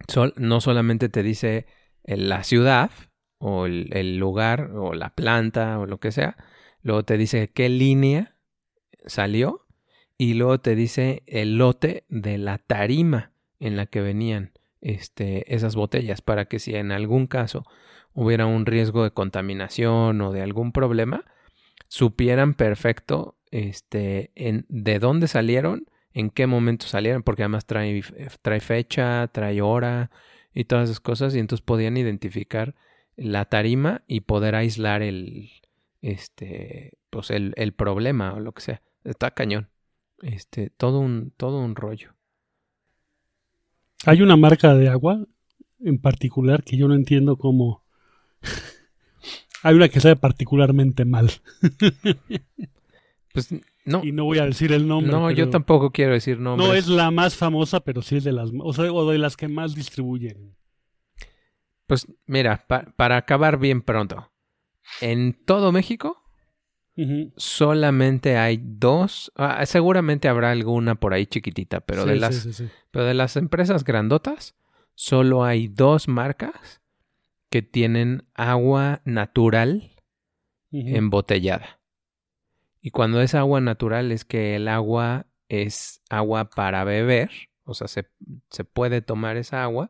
sol- 0.10 0.34
no 0.38 0.62
solamente 0.62 1.10
te 1.10 1.24
dice 1.24 1.68
eh, 2.04 2.18
la 2.18 2.44
ciudad 2.44 2.92
o 3.38 3.66
el, 3.66 3.90
el 3.96 4.18
lugar 4.18 4.72
o 4.76 4.94
la 4.94 5.16
planta 5.16 5.80
o 5.80 5.86
lo 5.86 6.00
que 6.00 6.12
sea, 6.12 6.36
luego 6.82 7.04
te 7.04 7.18
dice 7.18 7.52
qué 7.54 7.70
línea 7.70 8.36
salió 9.06 9.66
y 10.18 10.36
luego 10.36 10.60
te 10.60 10.76
dice 10.76 11.24
el 11.28 11.58
lote 11.58 12.06
de 12.10 12.38
la 12.38 12.58
tarima 12.58 13.33
en 13.64 13.78
la 13.78 13.86
que 13.86 14.02
venían 14.02 14.52
este, 14.82 15.56
esas 15.56 15.76
botellas 15.76 16.22
para 16.22 16.46
que 16.46 16.60
si 16.60 16.76
en 16.76 16.92
algún 16.92 17.28
caso 17.28 17.66
hubiera 18.14 18.46
un 18.46 18.66
riesgo 18.66 19.04
de 19.04 19.12
contaminación 19.12 20.20
o 20.20 20.34
de 20.34 20.42
algún 20.42 20.74
problema, 20.74 21.24
supieran 21.88 22.56
perfecto 22.56 23.38
este, 23.52 24.32
en, 24.36 24.66
de 24.68 25.00
dónde 25.00 25.28
salieron, 25.28 25.86
en 26.14 26.30
qué 26.30 26.46
momento 26.46 26.88
salieron, 26.88 27.24
porque 27.24 27.44
además 27.44 27.66
trae, 27.66 28.02
trae 28.42 28.60
fecha, 28.60 29.30
trae 29.30 29.62
hora 29.62 30.12
y 30.54 30.66
todas 30.66 30.90
esas 30.90 31.00
cosas, 31.00 31.34
y 31.34 31.40
entonces 31.40 31.64
podían 31.64 31.96
identificar 31.96 32.76
la 33.16 33.46
tarima 33.46 34.04
y 34.08 34.22
poder 34.22 34.56
aislar 34.56 35.02
el, 35.02 35.52
este, 36.02 36.98
pues 37.10 37.32
el, 37.32 37.54
el 37.56 37.74
problema 37.74 38.34
o 38.34 38.42
lo 38.42 38.52
que 38.52 38.62
sea. 38.62 38.82
Está 39.06 39.32
cañón. 39.32 39.70
Este, 40.22 40.70
todo 40.70 41.00
un, 41.00 41.32
todo 41.38 41.60
un 41.60 41.76
rollo. 41.76 42.14
Hay 44.06 44.22
una 44.22 44.36
marca 44.38 44.74
de 44.76 44.90
agua 44.90 45.26
en 45.80 45.98
particular 46.00 46.64
que 46.64 46.78
yo 46.78 46.88
no 46.88 46.96
entiendo 46.96 47.38
cómo. 47.38 47.84
Hay 49.64 49.76
una 49.76 49.88
que 49.90 50.00
sabe 50.02 50.16
particularmente 50.18 51.06
mal. 51.06 51.32
Pues 53.34 53.50
no. 53.86 54.04
Y 54.04 54.12
no 54.12 54.26
voy 54.26 54.40
a 54.40 54.46
decir 54.46 54.72
el 54.74 54.88
nombre. 54.88 55.12
No, 55.12 55.32
yo 55.32 55.50
tampoco 55.50 55.92
quiero 55.92 56.14
decir 56.14 56.38
nombres. 56.40 56.68
No 56.68 56.74
es 56.76 56.88
la 56.88 57.12
más 57.12 57.36
famosa, 57.36 57.80
pero 57.80 58.02
sí 58.02 58.18
es 58.18 58.24
de 58.24 58.34
las, 58.34 58.52
o 58.60 58.74
sea, 58.74 58.92
o 58.92 59.10
de 59.10 59.18
las 59.18 59.38
que 59.38 59.48
más 59.48 59.74
distribuyen. 59.74 60.56
Pues 61.88 62.08
mira, 62.26 62.66
pa- 62.68 62.94
para 62.96 63.18
acabar 63.18 63.58
bien 63.58 63.82
pronto. 63.82 64.32
En 65.02 65.34
todo 65.46 65.72
México 65.72 66.23
Solamente 67.38 68.38
hay 68.38 68.60
dos. 68.62 69.32
ah, 69.36 69.66
seguramente 69.66 70.28
habrá 70.28 70.52
alguna 70.52 70.96
por 70.96 71.14
ahí 71.14 71.26
chiquitita, 71.26 71.82
pero, 71.82 72.04
Sí, 72.04 72.10
de 72.10 72.16
las, 72.18 72.36
sí, 72.36 72.54
sí. 72.54 72.70
pero 72.92 73.06
de 73.06 73.14
las 73.14 73.36
empresas 73.36 73.84
grandotas, 73.84 74.56
solo 74.94 75.44
hay 75.44 75.68
dos 75.68 76.08
marcas 76.08 76.82
que 77.50 77.62
tienen 77.62 78.28
agua 78.36 79.02
natural 79.06 79.92
embotellada. 80.72 81.80
Y 82.82 82.90
cuando 82.92 83.22
es 83.22 83.36
agua 83.36 83.62
natural 83.62 84.12
es 84.12 84.26
que 84.26 84.56
el 84.56 84.68
agua 84.68 85.28
es 85.48 86.02
agua 86.10 86.50
para 86.50 86.84
beber, 86.84 87.30
o 87.64 87.74
sea, 87.76 87.88
se, 87.88 88.08
se 88.50 88.64
puede 88.66 89.02
tomar 89.02 89.38
esa 89.38 89.64
agua 89.64 89.90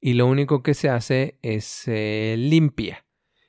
y 0.00 0.14
lo 0.14 0.26
único 0.26 0.62
que 0.62 0.74
se 0.74 0.88
hace 0.90 1.38
es 1.42 1.64
se 1.64 2.34
limpia. 2.38 3.05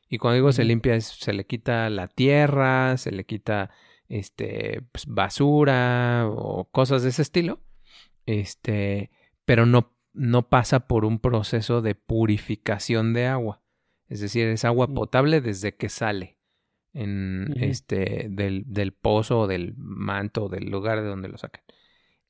Y 0.09 0.17
cuando 0.17 0.35
digo 0.35 0.51
se 0.51 0.63
limpia 0.63 0.95
es 0.95 1.05
se 1.05 1.33
le 1.33 1.45
quita 1.45 1.89
la 1.89 2.07
tierra, 2.07 2.97
se 2.97 3.11
le 3.11 3.25
quita 3.25 3.71
este 4.07 4.81
pues, 4.91 5.05
basura 5.05 6.27
o 6.29 6.69
cosas 6.71 7.03
de 7.03 7.09
ese 7.09 7.21
estilo. 7.21 7.61
Este, 8.25 9.11
pero 9.45 9.65
no 9.65 9.93
no 10.13 10.49
pasa 10.49 10.87
por 10.87 11.05
un 11.05 11.19
proceso 11.19 11.81
de 11.81 11.93
purificación 11.93 13.13
de 13.13 13.27
agua. 13.27 13.61
Es 14.07 14.19
decir, 14.19 14.47
es 14.47 14.65
agua 14.65 14.87
Mm. 14.87 14.93
potable 14.95 15.41
desde 15.41 15.75
que 15.75 15.89
sale 15.89 16.37
en 16.93 17.53
este 17.59 18.27
del, 18.29 18.63
del 18.65 18.93
pozo 18.93 19.41
o 19.41 19.47
del 19.47 19.75
manto 19.77 20.49
del 20.49 20.71
lugar 20.71 21.01
de 21.01 21.07
donde 21.07 21.27
lo 21.27 21.37
sacan. 21.37 21.61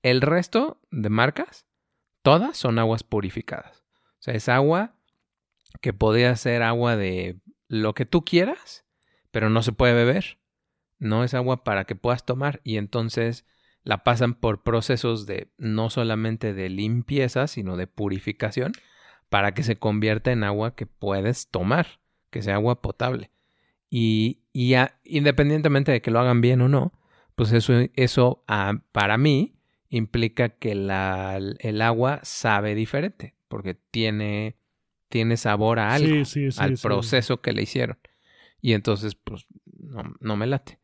El 0.02 0.22
resto 0.22 0.82
de 0.92 1.10
marcas, 1.10 1.66
todas 2.24 2.58
son 2.58 2.78
aguas 2.78 3.04
purificadas. 3.04 3.86
O 4.20 4.22
sea, 4.22 4.34
es 4.34 4.50
agua 4.50 4.96
que 5.82 5.94
podría 5.94 6.36
ser 6.36 6.64
agua 6.64 6.98
de 6.98 7.40
lo 7.68 7.94
que 7.94 8.06
tú 8.06 8.24
quieras, 8.24 8.86
pero 9.32 9.50
no 9.50 9.62
se 9.64 9.72
puede 9.72 9.94
beber. 9.94 10.40
No 11.00 11.24
es 11.24 11.34
agua 11.34 11.64
para 11.64 11.86
que 11.86 11.96
puedas 11.96 12.26
tomar 12.26 12.62
y 12.64 12.78
entonces 12.78 13.46
la 13.84 14.04
pasan 14.04 14.34
por 14.34 14.64
procesos 14.64 15.26
de 15.26 15.52
no 15.58 15.90
solamente 15.90 16.54
de 16.54 16.70
limpieza, 16.70 17.48
sino 17.48 17.78
de 17.78 17.88
purificación 17.88 18.74
para 19.30 19.54
que 19.54 19.64
se 19.64 19.78
convierta 19.78 20.32
en 20.32 20.44
agua 20.44 20.76
que 20.76 20.86
puedes 20.86 21.50
tomar, 21.50 22.00
que 22.30 22.42
sea 22.42 22.56
agua 22.56 22.82
potable. 22.82 23.32
Y, 23.90 24.42
y 24.54 24.76
independientemente 25.04 25.92
de 25.92 26.02
que 26.02 26.12
lo 26.12 26.20
hagan 26.20 26.42
bien 26.42 26.62
o 26.62 26.68
no, 26.70 26.94
pues 27.36 27.52
eso, 27.54 27.74
eso 27.96 28.44
ah, 28.48 28.74
para 28.92 29.18
mí 29.18 29.56
implica 29.90 30.50
que 30.50 30.76
la- 30.76 31.38
el 31.60 31.82
agua 31.82 32.20
sabe 32.24 32.76
diferente, 32.76 33.36
porque 33.48 33.76
tiene, 33.76 34.58
tiene 35.10 35.38
sabor 35.38 35.80
a 35.80 35.94
algo, 35.94 36.26
Sí, 36.26 36.26
sí, 36.26 36.52
sí, 36.52 36.60
al 36.62 36.78
proceso 36.78 37.42
que 37.42 37.54
le 37.54 37.64
hicieron. 37.64 37.98
Y 38.62 38.74
entonces, 38.74 39.16
pues, 39.16 39.46
no, 39.66 40.04
no 40.20 40.36
me 40.36 40.48
late. 40.48 40.80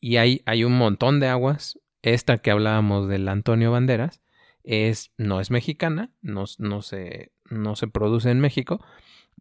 Y 0.00 0.16
hay, 0.16 0.42
hay 0.46 0.64
un 0.64 0.76
montón 0.76 1.20
de 1.20 1.28
aguas. 1.28 1.78
Esta 2.02 2.38
que 2.38 2.50
hablábamos 2.50 3.08
del 3.08 3.28
Antonio 3.28 3.72
Banderas 3.72 4.20
es, 4.62 5.12
no 5.16 5.40
es 5.40 5.50
mexicana, 5.50 6.10
no, 6.20 6.44
no, 6.58 6.82
se, 6.82 7.32
no 7.48 7.76
se 7.76 7.88
produce 7.88 8.30
en 8.30 8.40
México, 8.40 8.84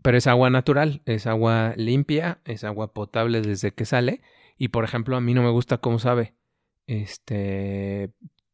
pero 0.02 0.18
es 0.18 0.28
agua 0.28 0.50
natural, 0.50 1.02
es 1.06 1.28
agua 1.28 1.74
limpia, 1.76 2.42
es 2.46 2.64
agua 2.64 2.94
potable 2.94 3.42
desde 3.42 3.74
que 3.74 3.86
sale. 3.86 4.22
Y 4.58 4.70
por 4.70 4.86
ejemplo, 4.86 5.18
a 5.18 5.22
mí 5.22 5.34
no 5.34 5.44
me 5.44 5.50
gusta 5.50 5.80
cómo 5.80 6.00
sabe. 6.00 6.36
Este 6.88 8.12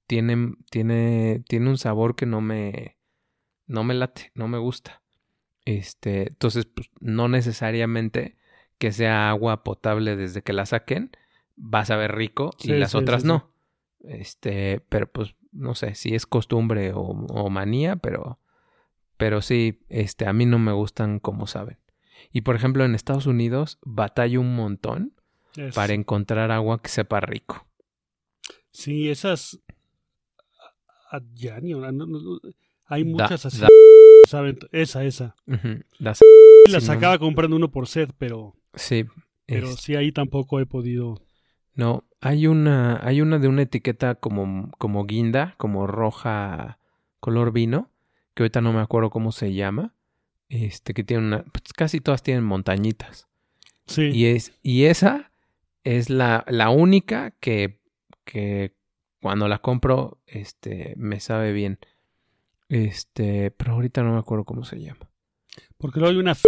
tiene, 0.08 0.56
tiene, 0.72 1.44
tiene 1.48 1.70
un 1.70 1.78
sabor 1.78 2.16
que 2.16 2.26
no 2.26 2.42
me, 2.42 2.98
no 3.68 3.84
me 3.84 3.94
late, 3.94 4.32
no 4.34 4.48
me 4.48 4.58
gusta. 4.58 4.99
Este, 5.78 6.30
entonces, 6.30 6.66
pues, 6.66 6.90
no 7.00 7.28
necesariamente 7.28 8.36
que 8.80 8.92
sea 8.92 9.30
agua 9.30 9.64
potable 9.64 10.16
desde 10.16 10.42
que 10.42 10.52
la 10.54 10.66
saquen, 10.66 11.12
va 11.58 11.82
a 11.82 11.86
saber 11.86 12.16
rico 12.16 12.50
y 12.64 12.70
las 12.70 12.92
sí, 12.92 12.98
otras 12.98 13.22
sí, 13.22 13.28
no. 13.28 13.52
Este, 14.02 14.80
pero 14.90 15.12
pues, 15.12 15.36
no 15.52 15.76
sé 15.76 15.94
si 15.94 16.16
es 16.16 16.26
costumbre 16.26 16.94
o, 16.94 17.02
o 17.02 17.50
manía, 17.52 17.98
pero, 17.98 18.40
pero 19.18 19.42
sí, 19.44 19.82
este, 19.90 20.26
a 20.26 20.34
mí 20.34 20.46
no 20.48 20.58
me 20.58 20.72
gustan 20.72 21.20
como 21.20 21.46
saben. 21.46 21.78
Y 22.32 22.42
por 22.42 22.56
ejemplo, 22.56 22.84
en 22.84 22.96
Estados 22.96 23.28
Unidos 23.28 23.78
batallo 23.84 24.42
un 24.42 24.56
montón 24.56 25.14
Es- 25.56 25.76
para 25.76 25.94
encontrar 25.94 26.50
agua 26.52 26.82
que 26.82 26.90
sepa 26.90 27.20
rico. 27.20 27.68
Sí, 28.72 29.10
esas. 29.10 29.60
Adjani, 31.12 31.74
no, 31.74 31.92
no, 31.92 32.06
no, 32.06 32.40
hay 32.86 33.04
Da- 33.04 33.10
muchas 33.10 33.46
así. 33.46 33.60
da- 33.60 33.68
¿saben? 34.28 34.58
Esa, 34.72 35.04
esa. 35.04 35.36
Las, 35.98 36.20
Las 36.70 36.84
Sí, 36.84 36.88
no. 36.90 36.94
acaba 36.94 37.18
comprando 37.20 37.56
uno 37.56 37.72
por 37.72 37.88
set, 37.88 38.12
pero, 38.18 38.56
sí, 38.74 39.06
pero 39.46 39.70
es- 39.70 39.76
sí 39.82 39.96
ahí 39.96 40.12
tampoco 40.12 40.60
he 40.60 40.66
podido. 40.66 41.22
No, 41.74 42.04
hay 42.22 42.48
una, 42.48 43.00
hay 43.06 43.22
una 43.22 43.40
de 43.40 43.48
una 43.48 43.62
etiqueta 43.62 44.16
como, 44.16 44.70
como 44.78 45.06
guinda, 45.06 45.56
como 45.58 45.88
roja 45.88 46.80
color 47.20 47.52
vino, 47.54 47.90
que 48.34 48.44
ahorita 48.44 48.62
no 48.62 48.74
me 48.74 48.82
acuerdo 48.82 49.10
cómo 49.10 49.32
se 49.32 49.54
llama. 49.54 49.94
Este, 50.50 50.94
que 50.94 51.04
tiene 51.04 51.26
una. 51.28 51.44
pues 51.44 51.64
casi 51.76 52.00
todas 52.02 52.24
tienen 52.24 52.44
montañitas. 52.44 53.28
Sí. 53.86 54.10
Y 54.12 54.26
es, 54.26 54.52
y 54.64 54.86
esa 54.86 55.32
es 55.84 56.10
la, 56.10 56.44
la 56.48 56.70
única 56.70 57.32
que, 57.40 57.80
que 58.26 58.74
cuando 59.22 59.48
la 59.48 59.60
compro, 59.60 60.20
este, 60.28 60.94
me 60.98 61.20
sabe 61.20 61.54
bien. 61.54 61.80
Este, 62.70 63.52
pero 63.52 63.74
ahorita 63.74 64.04
no 64.04 64.14
me 64.14 64.20
acuerdo 64.20 64.46
cómo 64.46 64.64
se 64.64 64.80
llama. 64.80 65.10
Porque 65.78 66.00
luego 66.00 66.14
hay 66.14 66.20
una 66.20 66.32
f 66.34 66.44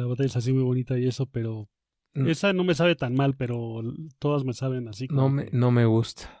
la 0.00 0.06
botella 0.06 0.26
es 0.28 0.36
así 0.36 0.52
muy 0.52 0.62
bonita 0.62 0.98
y 0.98 1.06
eso, 1.06 1.26
pero 1.26 1.68
Mm. 2.16 2.28
esa 2.28 2.52
no 2.52 2.62
me 2.62 2.76
sabe 2.76 2.94
tan 2.94 3.14
mal, 3.14 3.34
pero 3.36 3.82
todas 4.20 4.44
me 4.44 4.52
saben 4.52 4.86
así. 4.86 5.08
como 5.08 5.22
No 5.22 5.28
me, 5.30 5.48
no 5.52 5.70
me 5.72 5.84
gusta. 5.84 6.40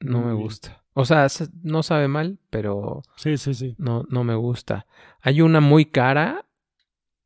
No 0.00 0.18
Muy 0.18 0.26
me 0.26 0.32
bien. 0.34 0.42
gusta. 0.46 0.84
O 0.94 1.04
sea, 1.04 1.28
no 1.62 1.84
sabe 1.84 2.08
mal, 2.08 2.40
pero 2.50 3.02
Sí, 3.16 3.36
sí, 3.36 3.54
sí. 3.54 3.76
no, 3.78 4.04
no 4.10 4.24
me 4.24 4.34
gusta. 4.34 4.86
Hay 5.20 5.40
una 5.40 5.60
muy 5.60 5.84
cara 5.86 6.44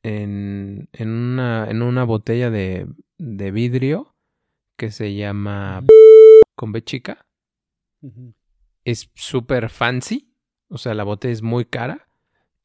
en, 0.03 0.91
en, 0.93 1.09
una, 1.09 1.71
en 1.71 1.81
una 1.81 2.05
botella 2.05 2.51
de, 2.51 2.87
de 3.17 3.51
vidrio 3.51 4.15
que 4.77 4.91
se 4.91 5.15
llama 5.15 5.83
con 6.55 6.73
B 6.73 6.85
chica. 6.85 7.27
Es 8.85 9.11
súper 9.15 9.71
fancy. 9.71 10.26
O 10.69 10.79
sea, 10.79 10.95
la 10.95 11.05
botella 11.05 11.33
es 11.33 11.43
muy 11.43 11.65
cara. 11.65 12.09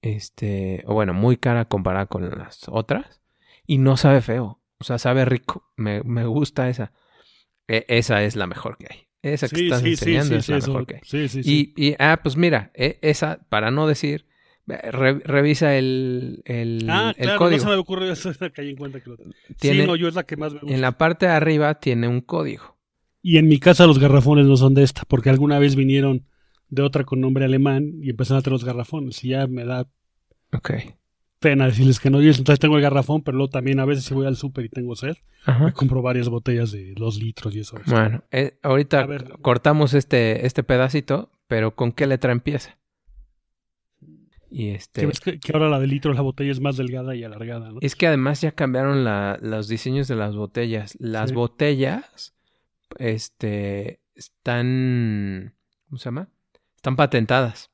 Este, 0.02 0.84
o 0.88 0.94
bueno, 0.94 1.14
muy 1.14 1.38
cara 1.38 1.66
comparada 1.66 2.08
con 2.08 2.28
las 2.38 2.68
otras. 2.68 3.22
Y 3.68 3.78
no 3.78 3.98
sabe 3.98 4.22
feo. 4.22 4.60
O 4.80 4.84
sea, 4.84 4.98
sabe 4.98 5.26
rico. 5.26 5.72
Me, 5.78 6.02
me 6.04 6.26
gusta 6.26 6.70
esa. 6.70 6.92
E- 7.68 7.86
esa 7.88 8.24
es 8.24 8.36
la 8.36 8.48
mejor 8.48 8.78
que 8.78 8.88
hay. 8.90 9.00
Esa 9.22 9.48
que 9.48 9.56
Sí, 9.58 9.64
estás 9.66 9.82
sí, 9.82 9.90
enseñando 9.90 10.30
sí, 10.30 10.36
es 10.36 10.50
la 10.50 10.68
mejor 10.68 10.88
que 10.88 10.96
hay. 10.96 11.02
sí, 11.04 11.28
sí, 11.30 11.44
sí. 11.44 11.74
Y, 11.78 11.90
y, 11.90 11.96
ah, 12.00 12.20
pues 12.24 12.36
mira, 12.38 12.72
e- 12.74 12.98
esa, 13.04 13.46
para 13.50 13.70
no 13.70 13.86
decir, 13.88 14.26
re- 14.66 15.20
revisa 15.24 15.76
el, 15.78 16.42
el, 16.46 16.88
ah, 16.90 17.14
el 17.16 17.24
claro, 17.26 17.38
código. 17.38 17.58
no 17.58 17.64
se 17.70 17.76
me 17.76 17.80
ocurrió 17.80 18.12
eso, 18.12 18.30
hasta 18.32 18.50
caí 18.50 18.72
en 18.72 18.78
cuenta 18.78 19.00
que 19.00 19.12
lo 19.12 19.18
tengo. 19.18 19.32
Tiene- 19.60 19.82
Sí, 19.82 19.88
no, 19.88 19.96
yo 19.96 20.08
es 20.08 20.16
la 20.16 20.24
que 20.24 20.38
más 20.38 20.54
me 20.54 20.60
gusta. 20.62 20.74
En 20.74 20.82
la 20.82 20.94
parte 20.98 21.28
de 21.28 21.34
arriba 21.34 21.76
tiene 21.76 22.08
un 22.08 22.22
código. 22.22 22.78
Y 23.22 23.38
en 23.38 23.48
mi 23.48 23.60
casa 23.60 23.86
los 23.86 24.00
garrafones 24.00 24.48
no 24.48 24.58
son 24.58 24.74
de 24.74 24.82
esta, 24.82 25.04
porque 25.08 25.30
alguna 25.30 25.60
vez 25.60 25.76
vinieron 25.76 26.26
de 26.72 26.82
otra 26.82 27.04
con 27.04 27.22
nombre 27.22 27.46
alemán 27.46 27.94
y 28.02 28.10
empezaron 28.10 28.40
a 28.40 28.42
traer 28.42 28.54
los 28.54 28.64
garrafones. 28.66 29.24
Y 29.24 29.30
ya 29.30 29.46
me 29.46 29.64
da 29.66 29.88
pena 31.40 31.66
decirles 31.68 32.00
que 32.00 32.10
no. 32.10 32.22
Y 32.22 32.28
entonces 32.28 32.60
tengo 32.60 32.76
el 32.78 32.82
garrafón, 32.82 33.22
pero 33.24 33.38
luego 33.38 33.50
también 33.52 33.80
a 33.80 33.86
veces 33.86 34.06
si 34.06 34.14
voy 34.14 34.26
al 34.26 34.36
súper 34.38 34.66
y 34.66 34.70
tengo 34.70 34.96
sed, 34.96 35.16
Ajá. 35.46 35.66
me 35.66 35.74
compro 35.74 36.02
varias 36.02 36.30
botellas 36.30 36.72
de 36.72 36.94
dos 36.96 37.18
litros 37.18 37.56
y 37.56 37.60
eso. 37.60 37.78
Bueno, 37.88 38.24
eh, 38.32 38.58
ahorita 38.64 39.06
ver. 39.06 39.34
cortamos 39.42 39.94
este, 39.94 40.46
este 40.46 40.64
pedacito, 40.64 41.32
pero 41.48 41.76
¿con 41.76 41.92
qué 41.92 42.08
letra 42.08 42.32
empieza? 42.32 42.78
Y 44.54 44.70
este... 44.72 45.02
Que 45.02 45.08
ves 45.08 45.20
que, 45.22 45.40
que 45.40 45.54
ahora 45.54 45.70
la 45.70 45.80
de 45.80 45.88
litro, 45.88 46.14
la 46.14 46.22
botella 46.22 46.52
es 46.52 46.60
más 46.60 46.76
delgada 46.78 47.16
y 47.16 47.24
alargada, 47.24 47.72
¿no? 47.72 47.80
Es 47.82 47.96
que 47.96 48.08
además 48.08 48.42
ya 48.42 48.52
cambiaron 48.52 49.04
la- 49.06 49.40
los 49.42 49.68
diseños 49.70 50.08
de 50.10 50.16
las 50.18 50.36
botellas. 50.36 50.98
Las 51.00 51.30
Sí. 51.30 51.36
botellas, 51.36 52.36
este, 53.00 54.02
están, 54.14 55.56
¿cómo 55.88 55.98
se 55.98 56.06
llama? 56.06 56.30
Están 56.82 56.96
patentadas. 56.96 57.70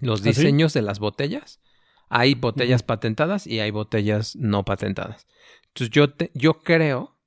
Los 0.00 0.20
¿Ah, 0.20 0.22
sí? 0.24 0.28
diseños 0.30 0.72
de 0.72 0.80
las 0.80 1.00
botellas. 1.00 1.60
Hay 2.08 2.34
botellas 2.34 2.82
patentadas 2.82 3.46
y 3.46 3.60
hay 3.60 3.70
botellas 3.70 4.36
no 4.36 4.64
patentadas. 4.64 5.26
Entonces 5.66 5.90
yo, 5.90 6.14
te- 6.14 6.30
yo 6.32 6.62
creo 6.62 7.18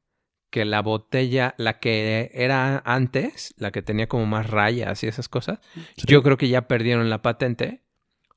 que 0.49 0.65
la 0.65 0.81
botella, 0.81 1.53
la 1.59 1.79
que 1.79 2.31
era 2.33 2.79
antes, 2.85 3.53
la 3.57 3.69
que 3.71 3.83
tenía 3.83 4.07
como 4.07 4.25
más 4.25 4.49
rayas 4.49 5.03
y 5.03 5.07
esas 5.07 5.29
cosas, 5.29 5.59
Sí. 5.95 6.05
yo 6.07 6.23
creo 6.23 6.37
que 6.37 6.49
ya 6.49 6.67
perdieron 6.67 7.11
la 7.11 7.21
patente 7.21 7.83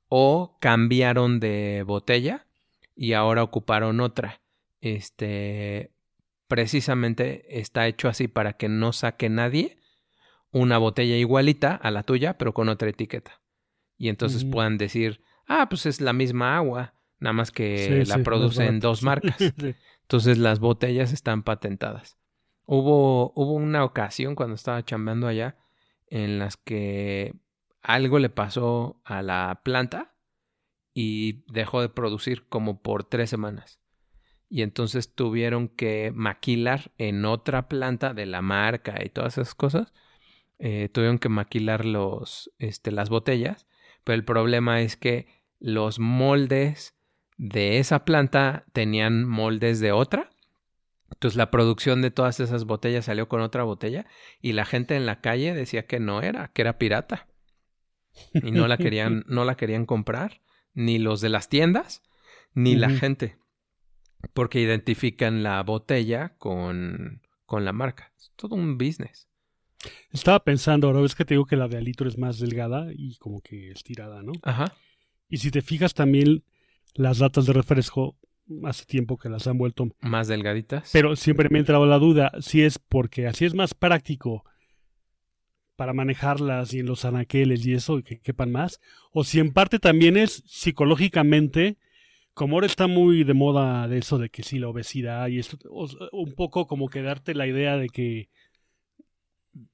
o 0.08 0.58
cambiaron 0.60 1.40
de 1.40 1.84
botella 1.86 2.46
y 2.94 3.14
ahora 3.14 3.42
ocuparon 3.42 4.00
otra. 4.00 4.42
Este, 4.82 5.92
precisamente 6.48 7.60
está 7.60 7.86
hecho 7.86 8.08
así 8.08 8.28
para 8.28 8.58
que 8.58 8.68
no 8.68 8.92
saque 8.92 9.30
nadie 9.30 9.78
una 10.52 10.78
botella 10.78 11.16
igualita 11.16 11.74
a 11.74 11.90
la 11.90 12.02
tuya, 12.02 12.38
pero 12.38 12.54
con 12.54 12.68
otra 12.68 12.88
etiqueta. 12.88 13.42
Y 13.96 14.08
entonces 14.08 14.44
Ujú. 14.44 14.52
puedan 14.52 14.78
decir, 14.78 15.22
ah, 15.46 15.68
pues 15.68 15.86
es 15.86 16.00
la 16.00 16.12
misma 16.12 16.56
agua, 16.56 16.94
nada 17.18 17.32
más 17.32 17.50
que 17.50 18.02
Sí, 18.02 18.06
la 18.06 18.16
sí, 18.16 18.22
producen 18.22 18.80
dos 18.80 19.02
marcas. 19.04 19.54
Sí. 19.58 19.74
Entonces 20.02 20.38
las 20.38 20.60
botellas 20.60 21.12
están 21.12 21.42
patentadas. 21.42 22.18
Hubo, 22.64 23.32
hubo 23.34 23.54
una 23.54 23.84
ocasión 23.84 24.34
cuando 24.34 24.54
estaba 24.54 24.84
chambeando 24.84 25.26
allá 25.26 25.56
en 26.08 26.38
las 26.38 26.56
que 26.56 27.34
algo 27.82 28.18
le 28.18 28.30
pasó 28.30 29.00
a 29.04 29.22
la 29.22 29.60
planta 29.64 30.14
y 30.94 31.44
dejó 31.52 31.80
de 31.80 31.88
producir 31.88 32.48
como 32.48 32.82
por 32.82 33.04
tres 33.04 33.30
semanas. 33.30 33.80
Y 34.48 34.62
entonces 34.62 35.14
tuvieron 35.14 35.68
que 35.68 36.12
maquilar 36.14 36.92
en 36.98 37.24
otra 37.24 37.68
planta 37.68 38.14
de 38.14 38.26
la 38.26 38.42
marca 38.42 38.96
y 39.04 39.10
todas 39.10 39.34
esas 39.38 39.54
cosas. 39.54 39.92
Eh, 40.58 40.88
tuvieron 40.92 41.18
que 41.18 41.28
maquilar 41.28 41.84
los, 41.84 42.50
este, 42.58 42.90
las 42.90 43.08
botellas. 43.08 43.66
Pero 44.04 44.14
el 44.14 44.24
problema 44.24 44.80
es 44.80 44.96
que 44.96 45.26
los 45.60 45.98
moldes 45.98 46.94
de 47.36 47.78
esa 47.78 48.04
planta 48.04 48.64
tenían 48.72 49.24
moldes 49.24 49.80
de 49.80 49.92
otra. 49.92 50.30
Entonces 51.10 51.36
la 51.36 51.50
producción 51.50 52.02
de 52.02 52.10
todas 52.10 52.40
esas 52.40 52.64
botellas 52.64 53.06
salió 53.06 53.28
con 53.28 53.40
otra 53.40 53.62
botella 53.62 54.06
y 54.40 54.52
la 54.52 54.64
gente 54.64 54.94
en 54.96 55.06
la 55.06 55.20
calle 55.20 55.54
decía 55.54 55.86
que 55.86 56.00
no 56.00 56.20
era, 56.22 56.48
que 56.48 56.62
era 56.62 56.78
pirata. 56.78 57.28
Y 58.34 58.50
no 58.50 58.66
la 58.68 58.76
querían, 58.76 59.24
no 59.28 59.44
la 59.44 59.56
querían 59.56 59.86
comprar, 59.86 60.42
ni 60.74 60.98
los 60.98 61.20
de 61.20 61.28
las 61.28 61.48
tiendas, 61.48 62.02
ni 62.54 62.76
la 62.76 62.90
gente. 62.90 63.38
Porque 64.34 64.60
identifican 64.60 65.42
la 65.42 65.62
botella 65.62 66.34
con, 66.38 67.22
con 67.46 67.64
la 67.64 67.72
marca. 67.72 68.12
Es 68.16 68.32
todo 68.36 68.56
un 68.56 68.76
business. 68.76 69.28
Estaba 70.12 70.40
pensando, 70.42 70.86
ahora 70.88 71.00
ves 71.00 71.14
que 71.14 71.24
te 71.24 71.34
digo 71.34 71.44
que 71.46 71.56
la 71.56 71.68
de 71.68 71.76
alitro 71.76 72.08
es 72.08 72.18
más 72.18 72.38
delgada 72.38 72.88
y 72.92 73.16
como 73.16 73.40
que 73.40 73.70
estirada, 73.70 74.22
¿no? 74.22 74.32
Ajá. 74.42 74.74
Y 75.28 75.38
si 75.38 75.50
te 75.50 75.62
fijas 75.62 75.94
también, 75.94 76.42
las 76.94 77.18
latas 77.20 77.46
de 77.46 77.52
refresco 77.52 78.16
hace 78.64 78.84
tiempo 78.86 79.18
que 79.18 79.28
las 79.28 79.46
han 79.46 79.58
vuelto. 79.58 79.88
Más 80.00 80.26
delgaditas. 80.28 80.90
Pero 80.92 81.14
siempre 81.16 81.48
me 81.50 81.58
ha 81.58 81.60
entrado 81.60 81.84
la 81.86 81.98
duda 81.98 82.32
si 82.40 82.62
es 82.62 82.78
porque 82.78 83.26
así 83.26 83.44
es 83.44 83.54
más 83.54 83.74
práctico 83.74 84.44
para 85.76 85.92
manejarlas 85.92 86.74
y 86.74 86.80
en 86.80 86.86
los 86.86 87.04
anaqueles 87.04 87.64
y 87.64 87.74
eso, 87.74 87.98
y 88.00 88.02
que 88.02 88.18
quepan 88.18 88.50
más, 88.50 88.80
o 89.12 89.22
si 89.22 89.38
en 89.38 89.52
parte 89.52 89.78
también 89.78 90.16
es 90.16 90.42
psicológicamente, 90.46 91.76
como 92.34 92.56
ahora 92.56 92.66
está 92.66 92.88
muy 92.88 93.22
de 93.22 93.34
moda 93.34 93.86
de 93.86 93.98
eso 93.98 94.18
de 94.18 94.28
que 94.28 94.42
sí, 94.42 94.58
la 94.58 94.68
obesidad 94.68 95.28
y 95.28 95.38
esto, 95.38 95.56
o- 95.70 95.88
un 96.12 96.34
poco 96.34 96.66
como 96.66 96.88
que 96.88 97.02
darte 97.02 97.32
la 97.34 97.46
idea 97.46 97.76
de 97.76 97.88
que, 97.90 98.28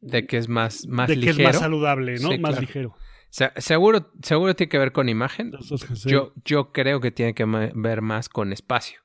de 0.00 0.26
que 0.26 0.36
es 0.38 0.48
más, 0.48 0.86
más 0.86 1.08
de 1.08 1.18
que 1.20 1.30
es 1.30 1.38
más 1.38 1.58
saludable, 1.58 2.14
¿no? 2.18 2.30
Sí, 2.30 2.38
más 2.38 2.52
claro. 2.52 2.60
ligero. 2.60 2.96
Se- 3.30 3.52
seguro, 3.56 4.12
seguro 4.22 4.54
tiene 4.54 4.68
que 4.70 4.78
ver 4.78 4.92
con 4.92 5.08
imagen. 5.08 5.52
Sí. 5.60 6.08
Yo, 6.08 6.32
yo 6.44 6.72
creo 6.72 7.00
que 7.00 7.10
tiene 7.10 7.34
que 7.34 7.44
ver 7.44 8.00
más 8.02 8.28
con 8.28 8.52
espacio. 8.52 9.00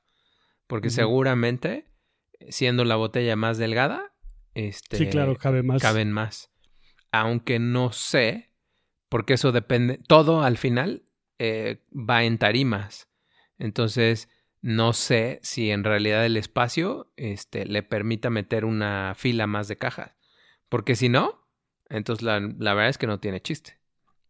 Porque 0.66 0.88
seguramente, 0.90 1.90
siendo 2.48 2.84
la 2.84 2.94
botella 2.96 3.34
más 3.34 3.58
delgada, 3.58 4.12
este, 4.54 4.98
sí, 4.98 5.06
claro, 5.08 5.36
cabe 5.36 5.62
más. 5.64 5.82
caben 5.82 6.12
más. 6.12 6.52
Aunque 7.10 7.58
no 7.58 7.90
sé, 7.92 8.52
porque 9.08 9.34
eso 9.34 9.50
depende, 9.50 9.98
todo 10.06 10.42
al 10.44 10.56
final 10.58 11.02
eh, 11.40 11.82
va 11.92 12.22
en 12.22 12.38
tarimas. 12.38 13.08
Entonces, 13.58 14.28
no 14.62 14.92
sé 14.92 15.40
si 15.42 15.70
en 15.72 15.82
realidad 15.82 16.24
el 16.24 16.36
espacio 16.36 17.12
este, 17.16 17.66
le 17.66 17.82
permita 17.82 18.30
meter 18.30 18.64
una 18.64 19.14
fila 19.16 19.48
más 19.48 19.66
de 19.66 19.76
cajas. 19.76 20.16
Porque 20.70 20.96
si 20.96 21.10
no, 21.10 21.46
entonces 21.90 22.22
la, 22.22 22.40
la 22.40 22.72
verdad 22.72 22.88
es 22.88 22.96
que 22.96 23.06
no 23.06 23.20
tiene 23.20 23.42
chiste. 23.42 23.78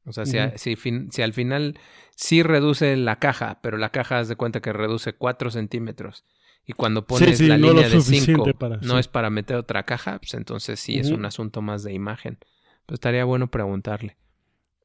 O 0.07 0.12
sea, 0.12 0.26
si, 0.26 0.38
a- 0.38 0.48
Ujú. 0.48 0.59
si, 0.59 0.74
fin- 0.74 1.12
si 1.12 1.22
al 1.22 1.33
final 1.33 1.79
sí 2.16 2.42
reduce 2.42 2.96
la 2.96 3.20
caja, 3.20 3.61
pero 3.62 3.76
la 3.76 3.90
caja 3.90 4.18
haz 4.18 4.26
de 4.29 4.35
cuenta 4.35 4.61
que 4.61 4.72
reduce 4.72 5.12
4 5.12 5.53
centímetros. 5.53 6.24
Y 6.66 6.72
cuando 6.72 7.07
pones 7.07 7.38
sí, 7.38 7.46
la 7.46 7.57
no 7.59 7.68
línea 7.68 7.88
de 7.88 8.00
suficiente 8.00 8.33
5 8.50 8.59
para- 8.59 8.76
no 8.79 8.94
sí. 8.94 8.98
es 9.00 9.09
para 9.09 9.31
meter 9.31 9.57
otra 9.57 9.85
caja, 9.85 10.18
pues 10.18 10.35
entonces 10.35 10.81
sí 10.81 10.98
es 10.98 11.11
un 11.11 11.24
asunto 11.24 11.62
más 11.62 11.83
de 11.85 11.92
imagen. 11.92 12.38
Pues 12.87 12.96
estaría 12.96 13.24
bueno 13.24 13.50
preguntarle 13.50 14.16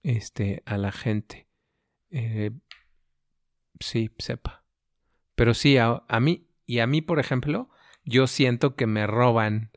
este, 0.03 0.61
a 0.65 0.77
la 0.77 0.91
gente. 0.91 1.47
Eh, 2.11 2.51
sí, 3.79 4.11
sepa. 4.17 4.63
Pero 5.35 5.53
sí, 5.53 5.77
a, 5.77 6.03
a 6.07 6.19
mí, 6.19 6.47
y 6.65 6.79
a 6.79 6.87
mí, 6.87 7.01
por 7.01 7.19
ejemplo, 7.19 7.69
yo 8.03 8.27
siento 8.27 8.75
que 8.75 8.87
me 8.87 9.07
roban. 9.07 9.71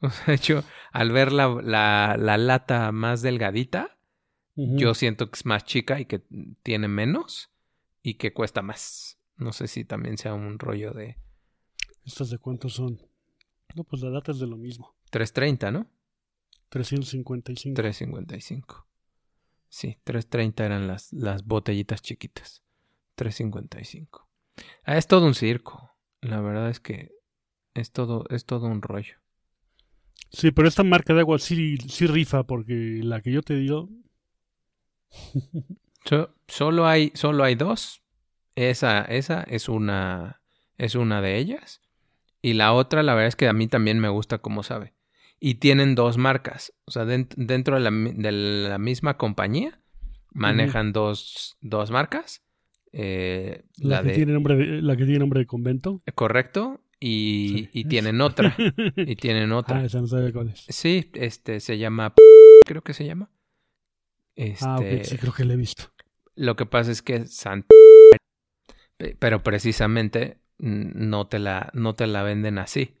O 0.02 0.10
sea, 0.10 0.34
yo 0.36 0.62
al 0.92 1.12
ver 1.12 1.30
la, 1.30 1.48
la, 1.62 2.16
la 2.18 2.38
lata 2.38 2.90
más 2.90 3.20
delgadita, 3.20 3.98
yo 4.54 4.94
siento 4.94 5.30
que 5.30 5.36
es 5.36 5.46
más 5.46 5.64
chica 5.64 6.00
y 6.00 6.06
que 6.06 6.22
tiene 6.62 6.88
menos 6.88 7.50
y 8.02 8.14
que 8.14 8.32
cuesta 8.32 8.62
más. 8.62 9.18
No 9.36 9.52
sé 9.52 9.68
si 9.68 9.84
también 9.84 10.18
sea 10.18 10.34
un 10.34 10.58
rollo 10.58 10.92
de 10.92 11.16
¿Estas 12.04 12.30
de 12.30 12.38
cuántos 12.38 12.74
son? 12.74 13.00
No, 13.74 13.84
pues 13.84 14.02
la 14.02 14.10
data 14.10 14.32
es 14.32 14.40
de 14.40 14.46
lo 14.46 14.56
mismo. 14.56 14.96
330, 15.10 15.70
¿no? 15.70 15.86
355. 16.70 17.76
355. 17.76 18.86
Sí, 19.68 19.98
330 20.02 20.66
eran 20.66 20.86
las, 20.86 21.12
las 21.12 21.44
botellitas 21.44 22.02
chiquitas. 22.02 22.62
355. 23.14 24.28
Ah, 24.84 24.96
es 24.96 25.06
todo 25.06 25.26
un 25.26 25.34
circo. 25.34 25.94
La 26.20 26.40
verdad 26.40 26.68
es 26.68 26.80
que 26.80 27.12
es 27.74 27.92
todo, 27.92 28.24
es 28.30 28.44
todo 28.44 28.66
un 28.66 28.82
rollo. 28.82 29.19
Sí, 30.32 30.50
pero 30.52 30.68
esta 30.68 30.84
marca 30.84 31.12
de 31.14 31.20
agua 31.20 31.38
sí, 31.38 31.76
sí 31.88 32.06
rifa 32.06 32.44
porque 32.44 33.00
la 33.02 33.20
que 33.20 33.32
yo 33.32 33.42
te 33.42 33.54
digo... 33.56 33.88
So- 36.04 36.34
solo 36.48 36.86
hay, 36.86 37.12
solo 37.14 37.44
hay 37.44 37.54
dos. 37.54 38.02
Esa, 38.56 39.02
esa 39.02 39.42
es 39.44 39.68
una, 39.68 40.42
es 40.76 40.94
una 40.94 41.22
de 41.22 41.38
ellas. 41.38 41.80
Y 42.42 42.54
la 42.54 42.72
otra, 42.72 43.02
la 43.02 43.14
verdad 43.14 43.28
es 43.28 43.36
que 43.36 43.48
a 43.48 43.52
mí 43.52 43.68
también 43.68 43.98
me 44.00 44.08
gusta 44.08 44.38
como 44.38 44.62
sabe. 44.62 44.94
Y 45.38 45.56
tienen 45.56 45.94
dos 45.94 46.18
marcas. 46.18 46.72
O 46.84 46.90
sea, 46.90 47.04
dent- 47.04 47.34
dentro 47.36 47.76
de 47.76 47.80
la, 47.80 47.90
de 47.90 48.32
la 48.32 48.78
misma 48.78 49.16
compañía 49.16 49.80
manejan 50.32 50.92
dos, 50.92 51.56
dos 51.60 51.90
marcas. 51.90 52.42
Eh, 52.92 53.64
La, 53.78 53.96
la 53.96 54.02
que 54.02 54.08
de, 54.08 54.14
tiene 54.16 54.32
nombre 54.32 54.56
de, 54.56 54.82
la 54.82 54.96
que 54.96 55.04
tiene 55.04 55.18
nombre 55.20 55.40
de 55.40 55.46
convento. 55.46 56.02
correcto. 56.14 56.80
Y, 57.00 57.48
Sí, 57.48 57.70
y 57.72 57.80
esa. 57.80 57.88
tienen 57.88 58.20
otra. 58.20 58.54
Y 58.96 59.16
tienen 59.16 59.52
otra. 59.52 59.78
ah, 59.78 59.84
esa 59.84 60.00
no 60.00 60.06
sabe 60.06 60.32
cuál 60.32 60.50
es. 60.50 60.66
Sí, 60.68 61.10
este 61.14 61.60
se 61.60 61.78
llama. 61.78 62.12
Creo 62.66 62.82
que 62.82 62.92
se 62.94 63.06
llama. 63.06 63.30
Este, 64.36 64.64
Ah, 64.66 65.04
sí 65.04 65.16
creo 65.18 65.32
que 65.32 65.44
la 65.44 65.54
he 65.54 65.56
visto. 65.56 65.84
Lo 66.36 66.56
que 66.56 66.66
pasa 66.66 66.90
es 66.90 67.02
que 67.02 67.26
San 67.26 67.64
Pe- 68.98 69.16
pero 69.18 69.42
precisamente 69.42 70.38
no 70.58 71.26
te 71.26 71.38
la, 71.38 71.70
no 71.74 71.94
te 71.94 72.06
la 72.06 72.22
venden 72.22 72.58
así. 72.58 72.94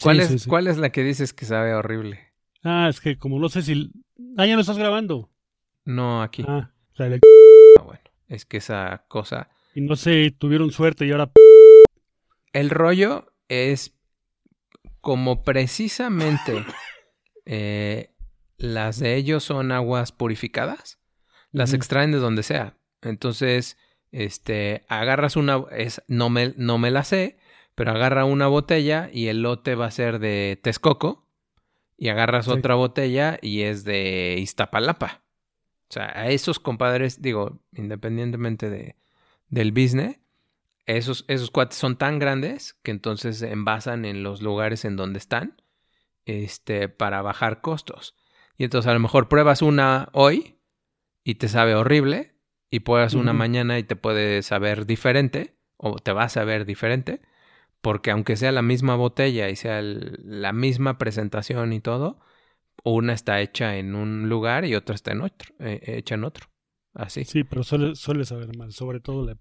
¿Cuál, 0.00 0.16
Sí, 0.18 0.22
es, 0.22 0.28
sí, 0.28 0.38
sí. 0.40 0.48
¿Cuál 0.48 0.66
es 0.68 0.78
la 0.78 0.90
que 0.90 1.02
dices 1.02 1.32
que 1.32 1.44
sabe 1.46 1.74
horrible? 1.74 2.32
Ah, 2.62 2.88
es 2.88 3.00
que 3.00 3.18
como 3.18 3.38
no 3.38 3.48
sé 3.48 3.62
si... 3.62 3.90
Ah, 4.36 4.46
ya 4.46 4.54
lo 4.54 4.60
estás 4.60 4.78
grabando. 4.78 5.30
No, 5.84 6.22
aquí. 6.22 6.44
Ah, 6.48 6.70
la 6.96 7.08
de- 7.08 7.20
Ah, 7.78 7.82
bueno, 7.82 8.00
es 8.28 8.44
que 8.44 8.56
esa 8.58 9.04
cosa. 9.08 9.48
Y 9.74 9.80
no 9.80 9.96
sé, 9.96 10.32
tuvieron 10.36 10.70
suerte 10.70 11.06
y 11.06 11.10
ahora... 11.12 11.30
El 12.54 12.70
rollo 12.70 13.32
es 13.48 13.94
como 15.02 15.42
precisamente 15.42 16.64
eh, 17.44 18.14
las 18.56 18.98
de 18.98 19.16
ellos 19.16 19.44
son 19.44 19.70
aguas 19.72 20.12
purificadas, 20.12 20.98
las 21.52 21.74
extraen 21.74 22.12
de 22.12 22.18
donde 22.18 22.42
sea. 22.42 22.78
Entonces, 23.02 23.76
este, 24.12 24.86
agarras 24.88 25.36
una, 25.36 25.64
es, 25.72 26.02
no 26.08 26.30
me, 26.30 26.54
no 26.56 26.78
me 26.78 26.90
la 26.90 27.04
sé, 27.04 27.36
pero 27.74 27.90
agarra 27.90 28.24
una 28.24 28.46
botella 28.46 29.10
y 29.12 29.26
el 29.26 29.42
lote 29.42 29.74
va 29.74 29.86
a 29.86 29.90
ser 29.90 30.18
de 30.20 30.58
Texcoco 30.62 31.28
y 31.98 32.08
agarras 32.08 32.46
Sí. 32.46 32.52
otra 32.52 32.76
botella 32.76 33.38
y 33.42 33.62
es 33.62 33.84
de 33.84 34.36
Iztapalapa. 34.38 35.22
sea, 35.90 36.06
a 36.18 36.30
esos 36.30 36.58
compadres, 36.60 37.20
digo, 37.20 37.60
independientemente 37.72 38.70
de, 38.70 38.96
del 39.48 39.72
business, 39.72 40.18
esos, 40.86 41.24
esos 41.28 41.50
cuates 41.50 41.78
son 41.78 41.96
tan 41.96 42.18
grandes 42.18 42.74
que 42.82 42.90
entonces 42.90 43.38
se 43.38 43.50
envasan 43.50 44.04
en 44.04 44.22
los 44.22 44.42
lugares 44.42 44.84
en 44.84 44.96
donde 44.96 45.18
están 45.18 45.62
este, 46.26 46.88
para 46.88 47.22
bajar 47.22 47.60
costos. 47.60 48.14
Y 48.56 48.64
entonces 48.64 48.88
a 48.90 48.94
lo 48.94 49.00
mejor 49.00 49.28
pruebas 49.28 49.62
una 49.62 50.08
hoy 50.12 50.58
y 51.24 51.36
te 51.36 51.48
sabe 51.48 51.74
horrible 51.74 52.34
y 52.70 52.80
pruebas 52.80 53.14
una 53.14 53.32
mañana 53.32 53.78
y 53.78 53.84
te 53.84 53.96
puede 53.96 54.42
saber 54.42 54.86
diferente 54.86 55.56
o 55.76 55.96
te 55.96 56.12
va 56.12 56.24
a 56.24 56.28
saber 56.28 56.64
diferente 56.64 57.20
porque 57.80 58.10
aunque 58.10 58.36
sea 58.36 58.52
la 58.52 58.62
misma 58.62 58.96
botella 58.96 59.48
y 59.50 59.56
sea 59.56 59.78
el- 59.78 60.18
la 60.22 60.52
misma 60.52 60.96
presentación 60.98 61.72
y 61.72 61.80
todo, 61.80 62.20
una 62.82 63.12
está 63.12 63.40
hecha 63.40 63.76
en 63.76 63.94
un 63.94 64.28
lugar 64.28 64.64
y 64.64 64.74
otra 64.74 64.94
está 64.94 65.12
en 65.12 65.22
otro, 65.22 65.54
eh, 65.58 65.80
hecha 65.84 66.14
en 66.14 66.24
otro. 66.24 66.48
Así. 66.94 67.24
Sí, 67.24 67.44
pero 67.44 67.62
suele, 67.62 67.94
suele 67.96 68.24
saber 68.24 68.56
mal, 68.56 68.72
sobre 68.72 69.00
todo 69.00 69.24
la... 69.24 69.36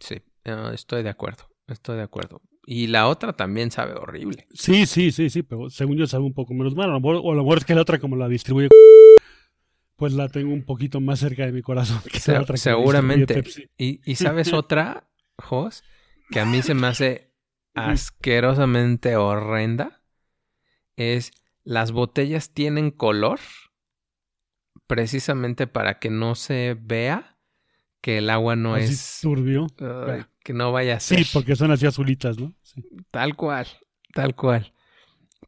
Sí, 0.00 0.22
no, 0.44 0.70
estoy 0.72 1.02
de 1.02 1.10
acuerdo, 1.10 1.48
estoy 1.68 1.96
de 1.96 2.02
acuerdo. 2.02 2.40
Y 2.64 2.86
la 2.86 3.08
otra 3.08 3.32
también 3.32 3.70
sabe 3.70 3.94
horrible. 3.94 4.46
Sí, 4.54 4.86
sí, 4.86 5.10
sí, 5.10 5.30
sí, 5.30 5.42
pero 5.42 5.68
según 5.70 5.96
yo 5.96 6.06
sabe 6.06 6.24
un 6.24 6.32
poco 6.34 6.54
menos 6.54 6.74
mal. 6.76 6.90
A 6.90 6.92
lo 6.92 7.00
mejor- 7.00 7.20
o 7.24 7.32
a 7.32 7.34
lo 7.34 7.42
mejor 7.42 7.58
es 7.58 7.64
que 7.64 7.74
la 7.74 7.82
otra 7.82 7.98
como 7.98 8.14
la 8.16 8.28
distribuye 8.28 8.68
pues 9.96 10.12
la 10.14 10.28
tengo 10.28 10.52
un 10.52 10.64
poquito 10.64 11.00
más 11.00 11.18
cerca 11.20 11.44
de 11.46 11.52
mi 11.52 11.62
corazón 11.62 12.00
que 12.10 12.18
Se- 12.20 12.32
la 12.32 12.40
otra 12.42 12.54
que 12.54 12.58
seguramente. 12.60 13.42
Y, 13.76 14.00
y 14.10 14.14
sabes 14.16 14.52
otra, 14.52 15.08
Jos, 15.38 15.82
que 16.30 16.40
a 16.40 16.44
mí 16.44 16.62
se 16.62 16.74
me 16.74 16.86
hace 16.86 17.32
asquerosamente 17.74 19.16
horrenda, 19.16 20.02
es 20.96 21.32
las 21.64 21.90
botellas 21.92 22.52
tienen 22.52 22.90
color 22.90 23.40
precisamente 24.86 25.66
para 25.66 25.98
que 25.98 26.10
no 26.10 26.34
se 26.34 26.76
vea 26.80 27.31
que 28.02 28.18
el 28.18 28.28
agua 28.28 28.56
no 28.56 28.74
Así 28.74 28.92
es... 28.92 29.20
turbio. 29.22 29.68
Ay, 29.80 30.24
que 30.44 30.52
no 30.52 30.72
vaya 30.72 30.96
a 30.96 31.00
ser. 31.00 31.24
Sí, 31.24 31.30
porque 31.32 31.56
son 31.56 31.70
así 31.70 31.86
azulitas, 31.86 32.38
¿no? 32.38 32.52
Sí. 32.62 32.84
Tal 33.10 33.36
cual, 33.36 33.66
tal 34.12 34.34
cual. 34.34 34.74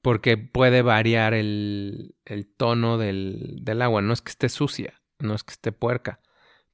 Porque 0.00 0.38
puede 0.38 0.82
variar 0.82 1.34
el, 1.34 2.14
el 2.24 2.46
tono 2.46 2.96
del, 2.96 3.58
del 3.62 3.82
agua. 3.82 4.00
No 4.02 4.12
es 4.12 4.22
que 4.22 4.30
esté 4.30 4.48
sucia, 4.48 5.02
no 5.18 5.34
es 5.34 5.42
que 5.42 5.52
esté 5.52 5.72
puerca, 5.72 6.20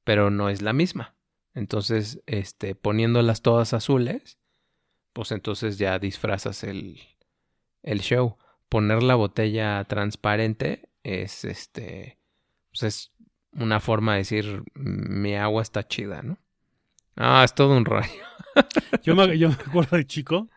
pero 0.03 0.29
no 0.29 0.49
es 0.49 0.61
la 0.61 0.71
misma. 0.71 1.15
Entonces, 1.53 2.21
este, 2.27 2.75
poniéndolas 2.75 3.41
todas 3.41 3.73
azules, 3.73 4.37
pues 5.13 5.31
entonces 5.31 5.77
ya 5.77 5.97
disfrazas 5.99 6.63
el, 6.63 7.01
el 7.81 8.01
show. 8.01 8.37
Poner 8.69 9.01
la 9.01 9.15
botella 9.15 9.83
transparente 9.85 10.89
es 11.03 11.43
este. 11.43 12.19
Pues 12.69 12.83
es 12.83 13.11
una 13.53 13.79
forma 13.79 14.13
de 14.13 14.17
decir 14.19 14.63
mi 14.75 15.35
agua 15.35 15.61
está 15.61 15.87
chida, 15.87 16.21
¿no? 16.21 16.37
Ah, 17.15 17.43
es 17.43 17.53
todo 17.53 17.75
un 17.75 17.85
rollo. 17.85 18.07
Yo 19.03 19.15
me, 19.15 19.37
yo 19.37 19.47
me 19.49 19.55
acuerdo 19.55 19.95
de 19.97 20.05
chico, 20.05 20.49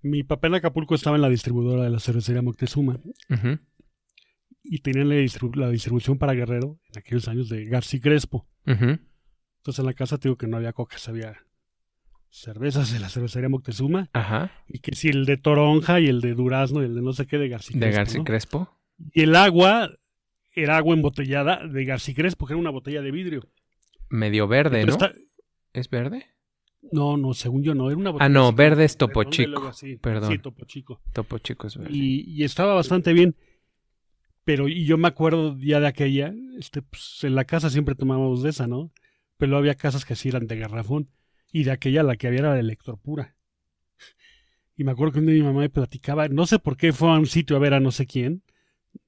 mi 0.00 0.22
papá 0.22 0.46
en 0.46 0.54
Acapulco 0.54 0.94
estaba 0.94 1.16
en 1.16 1.22
la 1.22 1.28
distribuidora 1.28 1.82
de 1.84 1.90
la 1.90 2.00
cervecería 2.00 2.40
Moctezuma 2.42 2.98
Ujú. 3.30 3.58
y 4.62 4.78
tenían 4.80 5.08
la, 5.10 5.16
distribu- 5.16 5.54
la 5.56 5.68
distribución 5.68 6.16
para 6.18 6.32
Guerrero 6.32 6.78
en 6.90 6.98
aquellos 6.98 7.28
años 7.28 7.48
de 7.50 7.66
Garci 7.66 8.00
Crespo. 8.00 8.48
Ujú. 8.66 8.98
Entonces 9.58 9.78
en 9.78 9.84
la 9.86 9.92
casa 9.92 10.16
te 10.18 10.28
digo 10.28 10.36
que 10.38 10.46
no 10.46 10.56
había 10.56 10.72
cocas, 10.72 11.06
había 11.08 11.36
cervezas 12.30 12.92
de 12.92 12.98
la 13.00 13.08
cervecería 13.10 13.48
Moctezuma 13.50 14.08
Ajá. 14.14 14.50
y 14.66 14.78
que 14.78 14.94
si 14.94 15.08
el 15.08 15.26
de 15.26 15.36
toronja 15.36 16.00
y 16.00 16.06
el 16.06 16.20
de 16.22 16.32
durazno 16.34 16.80
y 16.82 16.86
el 16.86 16.94
de 16.94 17.02
no 17.02 17.12
sé 17.12 17.26
qué 17.26 17.36
de 17.38 17.48
Garci 17.48 17.74
De 17.74 17.80
Crespo, 17.80 17.96
García 17.98 18.18
¿no? 18.18 18.24
Crespo. 18.24 18.78
Y 19.12 19.22
el 19.22 19.36
agua 19.36 19.90
era 20.54 20.76
agua 20.76 20.94
embotellada 20.94 21.66
de 21.66 21.84
Garci 21.84 22.14
Crespo, 22.14 22.46
que 22.46 22.52
era 22.54 22.60
una 22.60 22.70
botella 22.70 23.02
de 23.02 23.10
vidrio. 23.10 23.48
Medio 24.08 24.46
verde, 24.48 24.80
Pero 24.80 24.86
¿no? 24.86 24.92
está- 24.92 25.14
¿Es 25.72 25.88
verde? 25.88 26.26
No, 26.90 27.16
no, 27.16 27.32
según 27.32 27.62
yo 27.62 27.74
no, 27.74 27.88
era 27.88 27.96
una 27.96 28.10
botella 28.10 28.26
Ah, 28.26 28.28
no, 28.28 28.48
así 28.48 28.56
verde 28.56 28.84
es 28.84 28.96
Topo 28.96 29.24
Chico, 29.24 29.72
perdón. 30.00 30.32
Sí, 30.32 30.38
Topo 30.38 30.64
Chico. 30.66 31.00
Topo 31.12 31.38
Chico 31.38 31.66
es 31.68 31.76
verde. 31.76 31.90
y, 31.94 32.22
y 32.30 32.44
estaba 32.44 32.74
bastante 32.74 33.12
bien. 33.12 33.36
Pero 34.44 34.68
y 34.68 34.84
yo 34.84 34.98
me 34.98 35.06
acuerdo 35.08 35.56
ya 35.58 35.78
de 35.78 35.86
aquella, 35.86 36.34
este, 36.58 36.82
pues, 36.82 37.20
en 37.22 37.36
la 37.36 37.44
casa 37.44 37.70
siempre 37.70 37.94
tomábamos 37.94 38.42
de 38.42 38.50
esa, 38.50 38.66
¿no? 38.66 38.90
Pero 39.38 39.56
había 39.56 39.76
casas 39.76 40.04
que 40.04 40.16
sí 40.16 40.28
eran 40.30 40.46
de 40.48 40.56
garrafón. 40.58 41.08
Y 41.52 41.62
de 41.64 41.70
aquella 41.70 42.02
la 42.02 42.16
que 42.16 42.26
había 42.26 42.40
era 42.40 42.54
de 42.54 42.60
electropura. 42.60 43.36
Y 44.76 44.84
me 44.84 44.90
acuerdo 44.92 45.12
que 45.12 45.18
un 45.20 45.26
día 45.26 45.34
mi 45.36 45.42
mamá 45.42 45.60
me 45.60 45.70
platicaba, 45.70 46.28
no 46.28 46.46
sé 46.46 46.58
por 46.58 46.76
qué 46.76 46.92
fue 46.92 47.10
a 47.10 47.18
un 47.18 47.26
sitio 47.26 47.56
a 47.56 47.58
ver 47.60 47.74
a 47.74 47.80
no 47.80 47.90
sé 47.92 48.06
quién, 48.06 48.42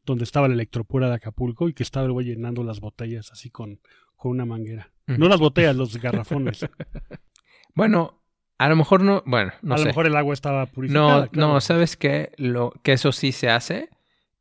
donde 0.04 0.24
estaba 0.24 0.48
la 0.48 0.54
electropura 0.54 1.08
de 1.08 1.14
Acapulco 1.14 1.68
y 1.68 1.74
que 1.74 1.82
estaba 1.82 2.06
el 2.06 2.12
güey 2.12 2.26
llenando 2.26 2.62
las 2.62 2.80
botellas 2.80 3.32
así 3.32 3.50
con, 3.50 3.80
con 4.16 4.32
una 4.32 4.44
manguera. 4.44 4.92
No 5.06 5.28
las 5.28 5.40
botellas, 5.40 5.76
los 5.76 5.96
garrafones. 5.96 6.66
Bueno, 7.76 8.22
a 8.56 8.68
lo 8.68 8.76
mejor 8.76 9.02
no, 9.02 9.24
bueno, 9.26 9.52
no 9.62 9.74
a 9.74 9.78
sé. 9.78 9.84
lo 9.84 9.88
mejor 9.88 10.06
el 10.06 10.14
agua 10.14 10.32
estaba 10.32 10.66
no, 10.66 10.70
purificada. 10.72 11.26
claro. 11.26 11.48
no, 11.54 11.60
¿sabes 11.60 11.96
qué? 11.96 12.30
Lo, 12.36 12.70
que 12.84 12.92
eso 12.92 13.10
sí 13.10 13.32
se 13.32 13.50
hace, 13.50 13.90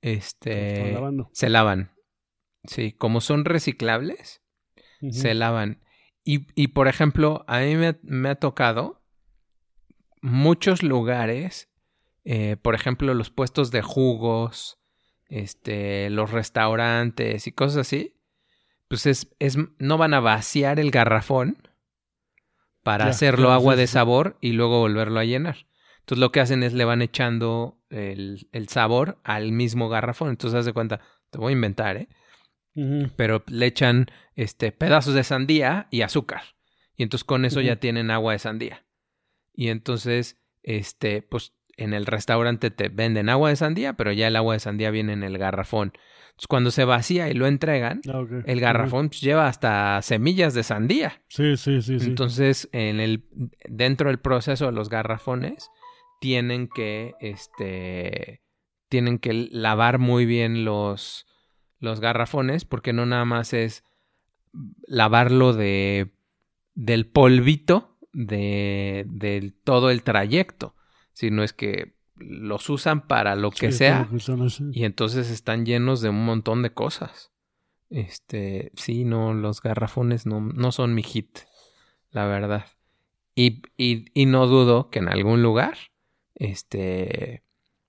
este, 0.02 0.96
se 1.32 1.50
lavan. 1.50 1.92
Sí, 2.66 2.92
como 2.94 3.22
son 3.22 3.44
reciclables, 3.44 4.44
se 5.10 5.34
lavan. 5.34 5.82
Y, 6.24 6.46
y 6.54 6.68
por 6.68 6.88
ejemplo, 6.88 7.44
a 7.48 7.62
mí 7.62 7.76
me, 7.76 7.98
me 8.04 8.30
ha 8.30 8.36
tocado 8.36 9.04
muchos 10.22 10.84
lugares, 10.84 11.70
eh, 12.24 12.56
por 12.62 12.76
ejemplo, 12.76 13.14
los 13.14 13.30
puestos 13.30 13.72
de 13.72 13.82
jugos, 13.82 14.80
este, 15.34 16.12
los 16.12 16.30
restaurantes 16.30 17.48
y 17.48 17.52
cosas 17.52 17.88
así, 17.88 18.14
pues 18.88 19.08
es, 19.08 19.34
es, 19.40 19.58
no 19.80 19.98
van 19.98 20.14
a 20.14 20.20
vaciar 20.20 20.80
el 20.80 20.92
garrafón 20.92 21.58
para 22.84 23.08
hacerlo 23.08 23.48
claro, 23.48 23.54
agua 23.54 23.74
sí, 23.74 23.80
de 23.80 23.88
sí. 23.88 23.94
sabor 23.94 24.38
y 24.42 24.52
luego 24.52 24.80
volverlo 24.80 25.20
a 25.20 25.26
llenar. 25.26 25.66
Entonces 26.02 26.20
lo 26.20 26.32
que 26.32 26.40
hacen 26.40 26.62
es 26.62 26.74
le 26.74 26.86
van 26.86 27.02
echando 27.02 27.82
el, 27.90 28.48
el 28.52 28.68
sabor 28.70 29.20
al 29.24 29.52
mismo 29.54 29.90
garrafón. 29.90 30.30
Entonces 30.30 30.60
haz 30.60 30.66
de 30.66 30.74
cuenta, 30.74 31.02
te 31.32 31.40
voy 31.40 31.52
a 31.52 31.56
inventar, 31.56 31.98
¿eh? 31.98 32.10
Pero 33.16 33.44
le 33.48 33.68
echan 33.68 34.08
este 34.36 34.72
pedazos 34.72 35.14
de 35.16 35.24
sandía 35.24 35.88
y 35.90 36.02
azúcar. 36.02 36.42
Y 36.96 37.04
entonces 37.04 37.24
con 37.24 37.46
eso 37.46 37.62
ya 37.62 37.78
tienen 37.78 38.12
agua 38.12 38.34
de 38.34 38.40
sandía. 38.40 38.86
Y 39.54 39.70
entonces, 39.70 40.40
este, 40.64 41.22
pues 41.22 41.54
en 41.78 41.94
el 41.94 42.06
restaurante 42.06 42.72
te 42.72 42.90
venden 42.90 43.30
agua 43.30 43.50
de 43.50 43.56
sandía, 43.56 43.94
pero 43.94 44.12
ya 44.12 44.28
el 44.28 44.36
agua 44.36 44.54
de 44.54 44.60
sandía 44.60 44.92
viene 44.92 45.14
en 45.14 45.24
el 45.24 45.38
garrafón. 45.38 45.94
Entonces 46.34 46.48
cuando 46.48 46.72
se 46.72 46.86
vacía 46.86 47.30
y 47.30 47.34
lo 47.34 47.46
entregan, 47.48 48.02
Ah, 48.08 48.24
el 48.46 48.60
garrafón 48.60 49.10
pues, 49.10 49.22
lleva 49.22 49.48
hasta 49.48 50.02
semillas 50.02 50.54
de 50.54 50.64
sandía. 50.64 51.22
Sí, 51.28 51.58
sí, 51.58 51.82
sí, 51.82 52.00
sí. 52.00 52.08
Entonces, 52.08 52.70
en 52.72 53.00
el, 53.00 53.26
dentro 53.66 54.10
del 54.10 54.20
proceso 54.20 54.66
de 54.66 54.72
los 54.72 54.90
garrafones, 54.90 55.70
tienen 56.20 56.70
que, 56.70 57.14
este, 57.20 58.42
tienen 58.90 59.20
que 59.20 59.34
lavar 59.52 60.00
muy 60.00 60.26
bien 60.26 60.66
los, 60.66 61.28
los 61.80 62.00
garrafones, 62.00 62.66
porque 62.66 62.94
no 62.94 63.06
nada 63.06 63.26
más 63.26 63.54
es 63.54 63.84
lavarlo 64.88 65.54
de, 65.54 66.14
del 66.74 67.06
polvito 67.08 67.98
de, 68.14 69.06
del 69.08 69.54
todo 69.54 69.90
el 69.90 70.04
trayecto, 70.04 70.76
sino 71.14 71.44
es 71.44 71.54
que 71.54 71.96
los 72.16 72.70
usan 72.70 73.08
para 73.08 73.36
lo 73.36 73.52
que 73.52 73.72
Sí, 73.72 73.80
sea 73.80 74.08
lo 74.10 74.18
que 74.18 74.80
y 74.80 74.86
entonces 74.86 75.30
están 75.30 75.66
llenos 75.66 76.02
de 76.02 76.10
un 76.10 76.24
montón 76.26 76.62
de 76.62 76.74
cosas. 76.74 77.32
Este, 77.90 78.72
sí, 78.76 79.06
no, 79.06 79.34
los 79.34 79.62
garrafones 79.62 80.26
no, 80.26 80.42
no 80.42 80.72
son 80.72 80.96
mi 80.96 81.04
hit, 81.04 81.40
la 82.12 82.26
verdad. 82.26 82.66
Y, 83.36 83.64
y, 83.78 84.06
y 84.14 84.26
no 84.26 84.48
dudo 84.48 84.90
que 84.90 85.00
en 85.00 85.10
algún 85.10 85.42
lugar, 85.42 85.78
este, 86.36 87.44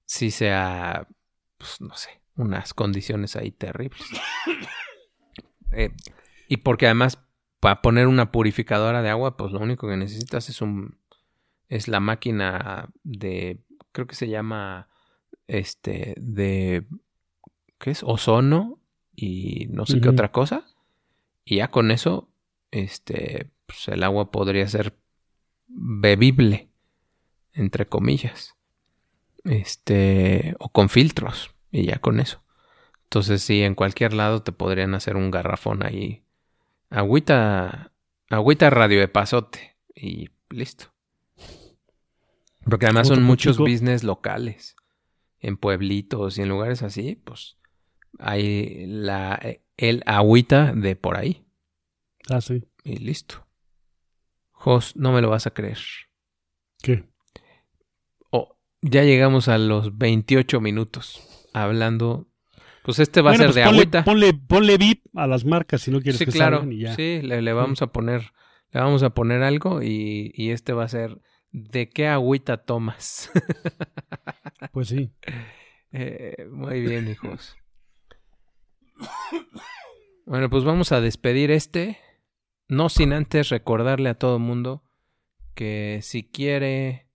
sí 0.04 0.30
sea, 0.30 1.08
pues 1.58 1.80
no 1.80 1.94
sé, 1.96 2.20
unas 2.36 2.74
condiciones 2.74 3.36
ahí 3.36 3.50
terribles. 3.50 4.02
Eh, 5.76 5.90
y 6.46 6.58
porque 6.58 6.86
además, 6.86 7.18
para 7.58 7.82
poner 7.82 8.06
una 8.06 8.30
purificadora 8.30 9.02
de 9.02 9.10
agua, 9.10 9.36
pues 9.36 9.50
lo 9.50 9.58
único 9.58 9.88
que 9.88 9.96
necesitas 9.96 10.48
es 10.48 10.62
un, 10.62 11.00
es 11.74 11.88
la 11.88 11.98
máquina 11.98 12.88
de, 13.02 13.58
creo 13.90 14.06
que 14.06 14.14
se 14.14 14.28
llama, 14.28 14.88
este, 15.48 16.14
de, 16.16 16.86
¿qué 17.78 17.90
es? 17.90 18.04
Ozono 18.04 18.78
y 19.12 19.66
no 19.70 19.84
sé 19.84 20.00
qué 20.00 20.08
otra 20.08 20.30
cosa. 20.30 20.64
Y 21.44 21.56
ya 21.56 21.72
con 21.72 21.90
eso, 21.90 22.28
este, 22.70 23.50
pues 23.66 23.88
el 23.88 24.04
agua 24.04 24.30
podría 24.30 24.68
ser 24.68 24.96
bebible, 25.66 26.68
entre 27.52 27.86
comillas. 27.86 28.54
Este, 29.42 30.54
o 30.60 30.68
con 30.68 30.88
filtros, 30.88 31.56
y 31.72 31.86
ya 31.86 31.98
con 31.98 32.20
eso. 32.20 32.44
Entonces, 33.02 33.42
sí, 33.42 33.62
en 33.62 33.74
cualquier 33.74 34.12
lado 34.12 34.44
te 34.44 34.52
podrían 34.52 34.94
hacer 34.94 35.16
un 35.16 35.32
garrafón 35.32 35.84
ahí. 35.84 36.22
Agüita, 36.88 37.92
agüita 38.30 38.70
radio 38.70 39.00
de 39.00 39.08
pasote, 39.08 39.76
y 39.92 40.30
listo. 40.50 40.93
Porque 42.68 42.86
además 42.86 43.08
son 43.08 43.22
muchos 43.22 43.56
Chico. 43.56 43.64
business 43.68 44.04
locales. 44.04 44.76
En 45.40 45.56
pueblitos 45.58 46.38
y 46.38 46.42
en 46.42 46.48
lugares 46.48 46.82
así, 46.82 47.16
pues 47.22 47.58
hay 48.18 48.86
la, 48.86 49.38
eh, 49.42 49.62
el 49.76 50.02
agüita 50.06 50.72
de 50.72 50.96
por 50.96 51.16
ahí. 51.18 51.44
Ah, 52.30 52.40
sí. 52.40 52.64
Y 52.82 52.96
listo. 52.96 53.46
Jos, 54.52 54.96
no 54.96 55.12
me 55.12 55.20
lo 55.20 55.28
vas 55.28 55.46
a 55.46 55.50
creer. 55.52 55.78
¿Qué? 56.82 57.04
Oh, 58.30 58.56
ya 58.80 59.02
llegamos 59.04 59.48
a 59.48 59.58
los 59.58 59.98
28 59.98 60.60
minutos 60.62 61.46
hablando. 61.52 62.26
Pues 62.82 62.98
este 62.98 63.20
va 63.20 63.30
Bueno, 63.32 63.44
a 63.44 63.46
ser 63.46 63.46
pues 63.48 63.54
de 63.56 63.64
ponle, 63.64 63.78
agüita. 63.80 64.04
Ponle, 64.04 64.34
ponle 64.34 64.78
VIP 64.78 65.04
a 65.14 65.26
las 65.26 65.44
marcas 65.44 65.82
si 65.82 65.90
no 65.90 66.00
quieres 66.00 66.18
Sí, 66.18 66.24
que 66.26 66.32
claro. 66.32 66.58
salgan 66.58 66.72
y 66.72 66.80
ya. 66.80 66.94
Sí, 66.94 67.20
le, 67.22 67.42
le 67.42 67.52
vamos 67.52 67.82
a 67.82 67.88
poner, 67.88 68.32
le 68.72 68.80
vamos 68.80 69.02
a 69.02 69.10
poner 69.10 69.42
algo 69.42 69.82
y, 69.82 70.32
y 70.34 70.50
este 70.50 70.72
va 70.72 70.84
a 70.84 70.88
ser 70.88 71.20
¿de 71.54 71.88
qué 71.88 72.08
agüita 72.08 72.58
tomas? 72.58 73.30
Pues 74.72 74.88
sí. 74.88 75.12
Eh, 75.92 76.48
muy 76.50 76.80
bien, 76.80 77.08
hijos. 77.08 77.56
Bueno, 80.26 80.50
pues 80.50 80.64
vamos 80.64 80.90
a 80.90 81.00
despedir 81.00 81.52
este. 81.52 81.98
No 82.66 82.88
sin 82.88 83.12
antes 83.12 83.50
recordarle 83.50 84.08
a 84.08 84.18
todo 84.18 84.38
mundo 84.40 84.82
que 85.54 86.00
si 86.02 86.24
quiere. 86.24 87.06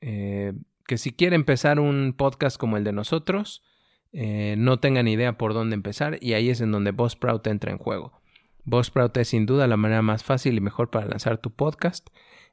eh, 0.00 0.52
que 0.86 0.98
si 0.98 1.12
quiere 1.12 1.34
empezar 1.34 1.80
un 1.80 2.14
podcast 2.16 2.56
como 2.58 2.76
el 2.76 2.84
de 2.84 2.92
nosotros, 2.92 3.64
eh, 4.12 4.54
no 4.56 4.78
tengan 4.78 5.08
idea 5.08 5.36
por 5.36 5.52
dónde 5.52 5.74
empezar, 5.74 6.18
y 6.20 6.34
ahí 6.34 6.48
es 6.50 6.60
en 6.60 6.70
donde 6.70 6.92
Buzzsprout 6.92 7.44
entra 7.48 7.72
en 7.72 7.78
juego. 7.78 8.20
Buzzsprout 8.64 9.16
es 9.16 9.28
sin 9.28 9.46
duda 9.46 9.66
la 9.66 9.76
manera 9.76 10.02
más 10.02 10.22
fácil 10.22 10.56
y 10.56 10.60
mejor 10.60 10.90
para 10.90 11.06
lanzar 11.06 11.38
tu 11.38 11.50
podcast. 11.50 12.08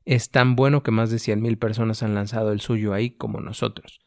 Es 0.05 0.31
tan 0.31 0.55
bueno 0.55 0.83
que 0.83 0.91
más 0.91 1.09
de 1.11 1.17
100.000 1.17 1.57
personas 1.57 2.03
han 2.03 2.13
lanzado 2.13 2.51
el 2.51 2.59
suyo 2.59 2.93
ahí 2.93 3.11
como 3.11 3.39
nosotros. 3.39 4.01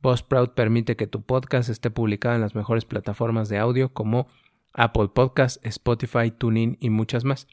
Buzzsprout 0.00 0.54
permite 0.54 0.96
que 0.96 1.06
tu 1.06 1.22
podcast 1.22 1.68
esté 1.68 1.90
publicado 1.90 2.34
en 2.34 2.40
las 2.40 2.54
mejores 2.54 2.84
plataformas 2.84 3.48
de 3.48 3.58
audio 3.58 3.92
como 3.92 4.28
Apple 4.72 5.08
Podcast, 5.14 5.64
Spotify, 5.64 6.30
TuneIn 6.30 6.76
y 6.80 6.90
muchas 6.90 7.24
más. 7.24 7.46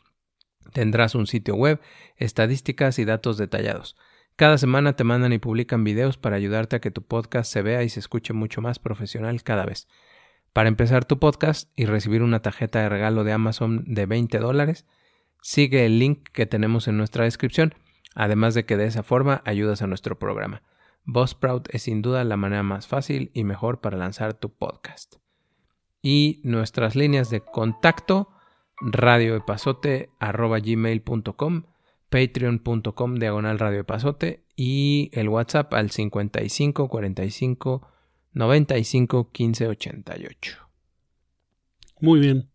Tendrás 0.73 1.15
un 1.15 1.27
sitio 1.27 1.55
web, 1.55 1.79
estadísticas 2.17 2.99
y 2.99 3.05
datos 3.05 3.37
detallados. 3.37 3.95
Cada 4.35 4.57
semana 4.57 4.95
te 4.95 5.03
mandan 5.03 5.31
y 5.31 5.37
publican 5.37 5.83
videos 5.83 6.17
para 6.17 6.35
ayudarte 6.35 6.75
a 6.75 6.81
que 6.81 6.91
tu 6.91 7.03
podcast 7.03 7.51
se 7.51 7.61
vea 7.61 7.83
y 7.83 7.89
se 7.89 7.99
escuche 7.99 8.33
mucho 8.33 8.61
más 8.61 8.79
profesional 8.79 9.43
cada 9.43 9.65
vez. 9.65 9.87
Para 10.53 10.69
empezar 10.69 11.05
tu 11.05 11.19
podcast 11.19 11.71
y 11.75 11.85
recibir 11.85 12.23
una 12.23 12.41
tarjeta 12.41 12.79
de 12.79 12.89
regalo 12.89 13.23
de 13.23 13.31
Amazon 13.31 13.83
de 13.85 14.05
20 14.05 14.39
dólares, 14.39 14.85
sigue 15.41 15.85
el 15.85 15.99
link 15.99 16.29
que 16.31 16.45
tenemos 16.45 16.87
en 16.87 16.97
nuestra 16.97 17.25
descripción, 17.25 17.75
además 18.15 18.53
de 18.53 18.65
que 18.65 18.77
de 18.77 18.85
esa 18.85 19.03
forma 19.03 19.41
ayudas 19.45 19.81
a 19.81 19.87
nuestro 19.87 20.17
programa. 20.19 20.61
Buzzsprout 21.05 21.67
es 21.73 21.83
sin 21.83 22.01
duda 22.01 22.23
la 22.23 22.37
manera 22.37 22.63
más 22.63 22.87
fácil 22.87 23.29
y 23.33 23.43
mejor 23.43 23.81
para 23.81 23.97
lanzar 23.97 24.33
tu 24.33 24.53
podcast. 24.53 25.17
Y 26.01 26.39
nuestras 26.43 26.95
líneas 26.95 27.29
de 27.29 27.41
contacto, 27.41 28.29
radioepazote.gmail.com, 28.81 31.63
patreon.com 32.09 33.15
diagonal 33.15 33.59
radioepazote 33.59 34.45
y 34.55 35.11
el 35.13 35.27
WhatsApp 35.29 35.73
al 35.73 35.91
55 35.91 36.87
45 36.87 37.87
95 38.33 39.31
15 39.31 39.67
88. 39.67 40.57
Muy 42.01 42.19
bien. 42.19 42.49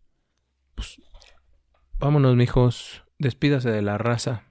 Vámonos, 1.99 2.35
mijos. 2.35 3.03
Despídase 3.17 3.71
de 3.71 3.81
la 3.81 3.97
raza. 3.97 4.48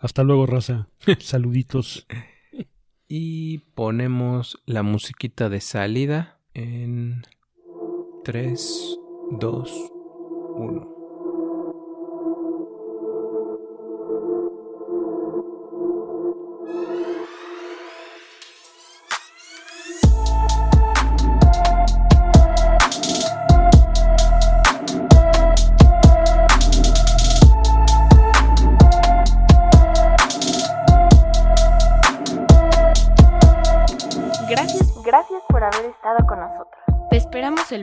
Hasta 0.00 0.22
luego, 0.24 0.46
raza. 0.46 0.88
Saluditos. 1.20 2.06
Y 3.06 3.58
ponemos 3.74 4.62
la 4.64 4.82
musiquita 4.82 5.48
de 5.48 5.60
salida 5.60 6.40
en 6.54 7.22
3, 8.24 8.98
2, 9.32 9.92
1. 10.56 10.89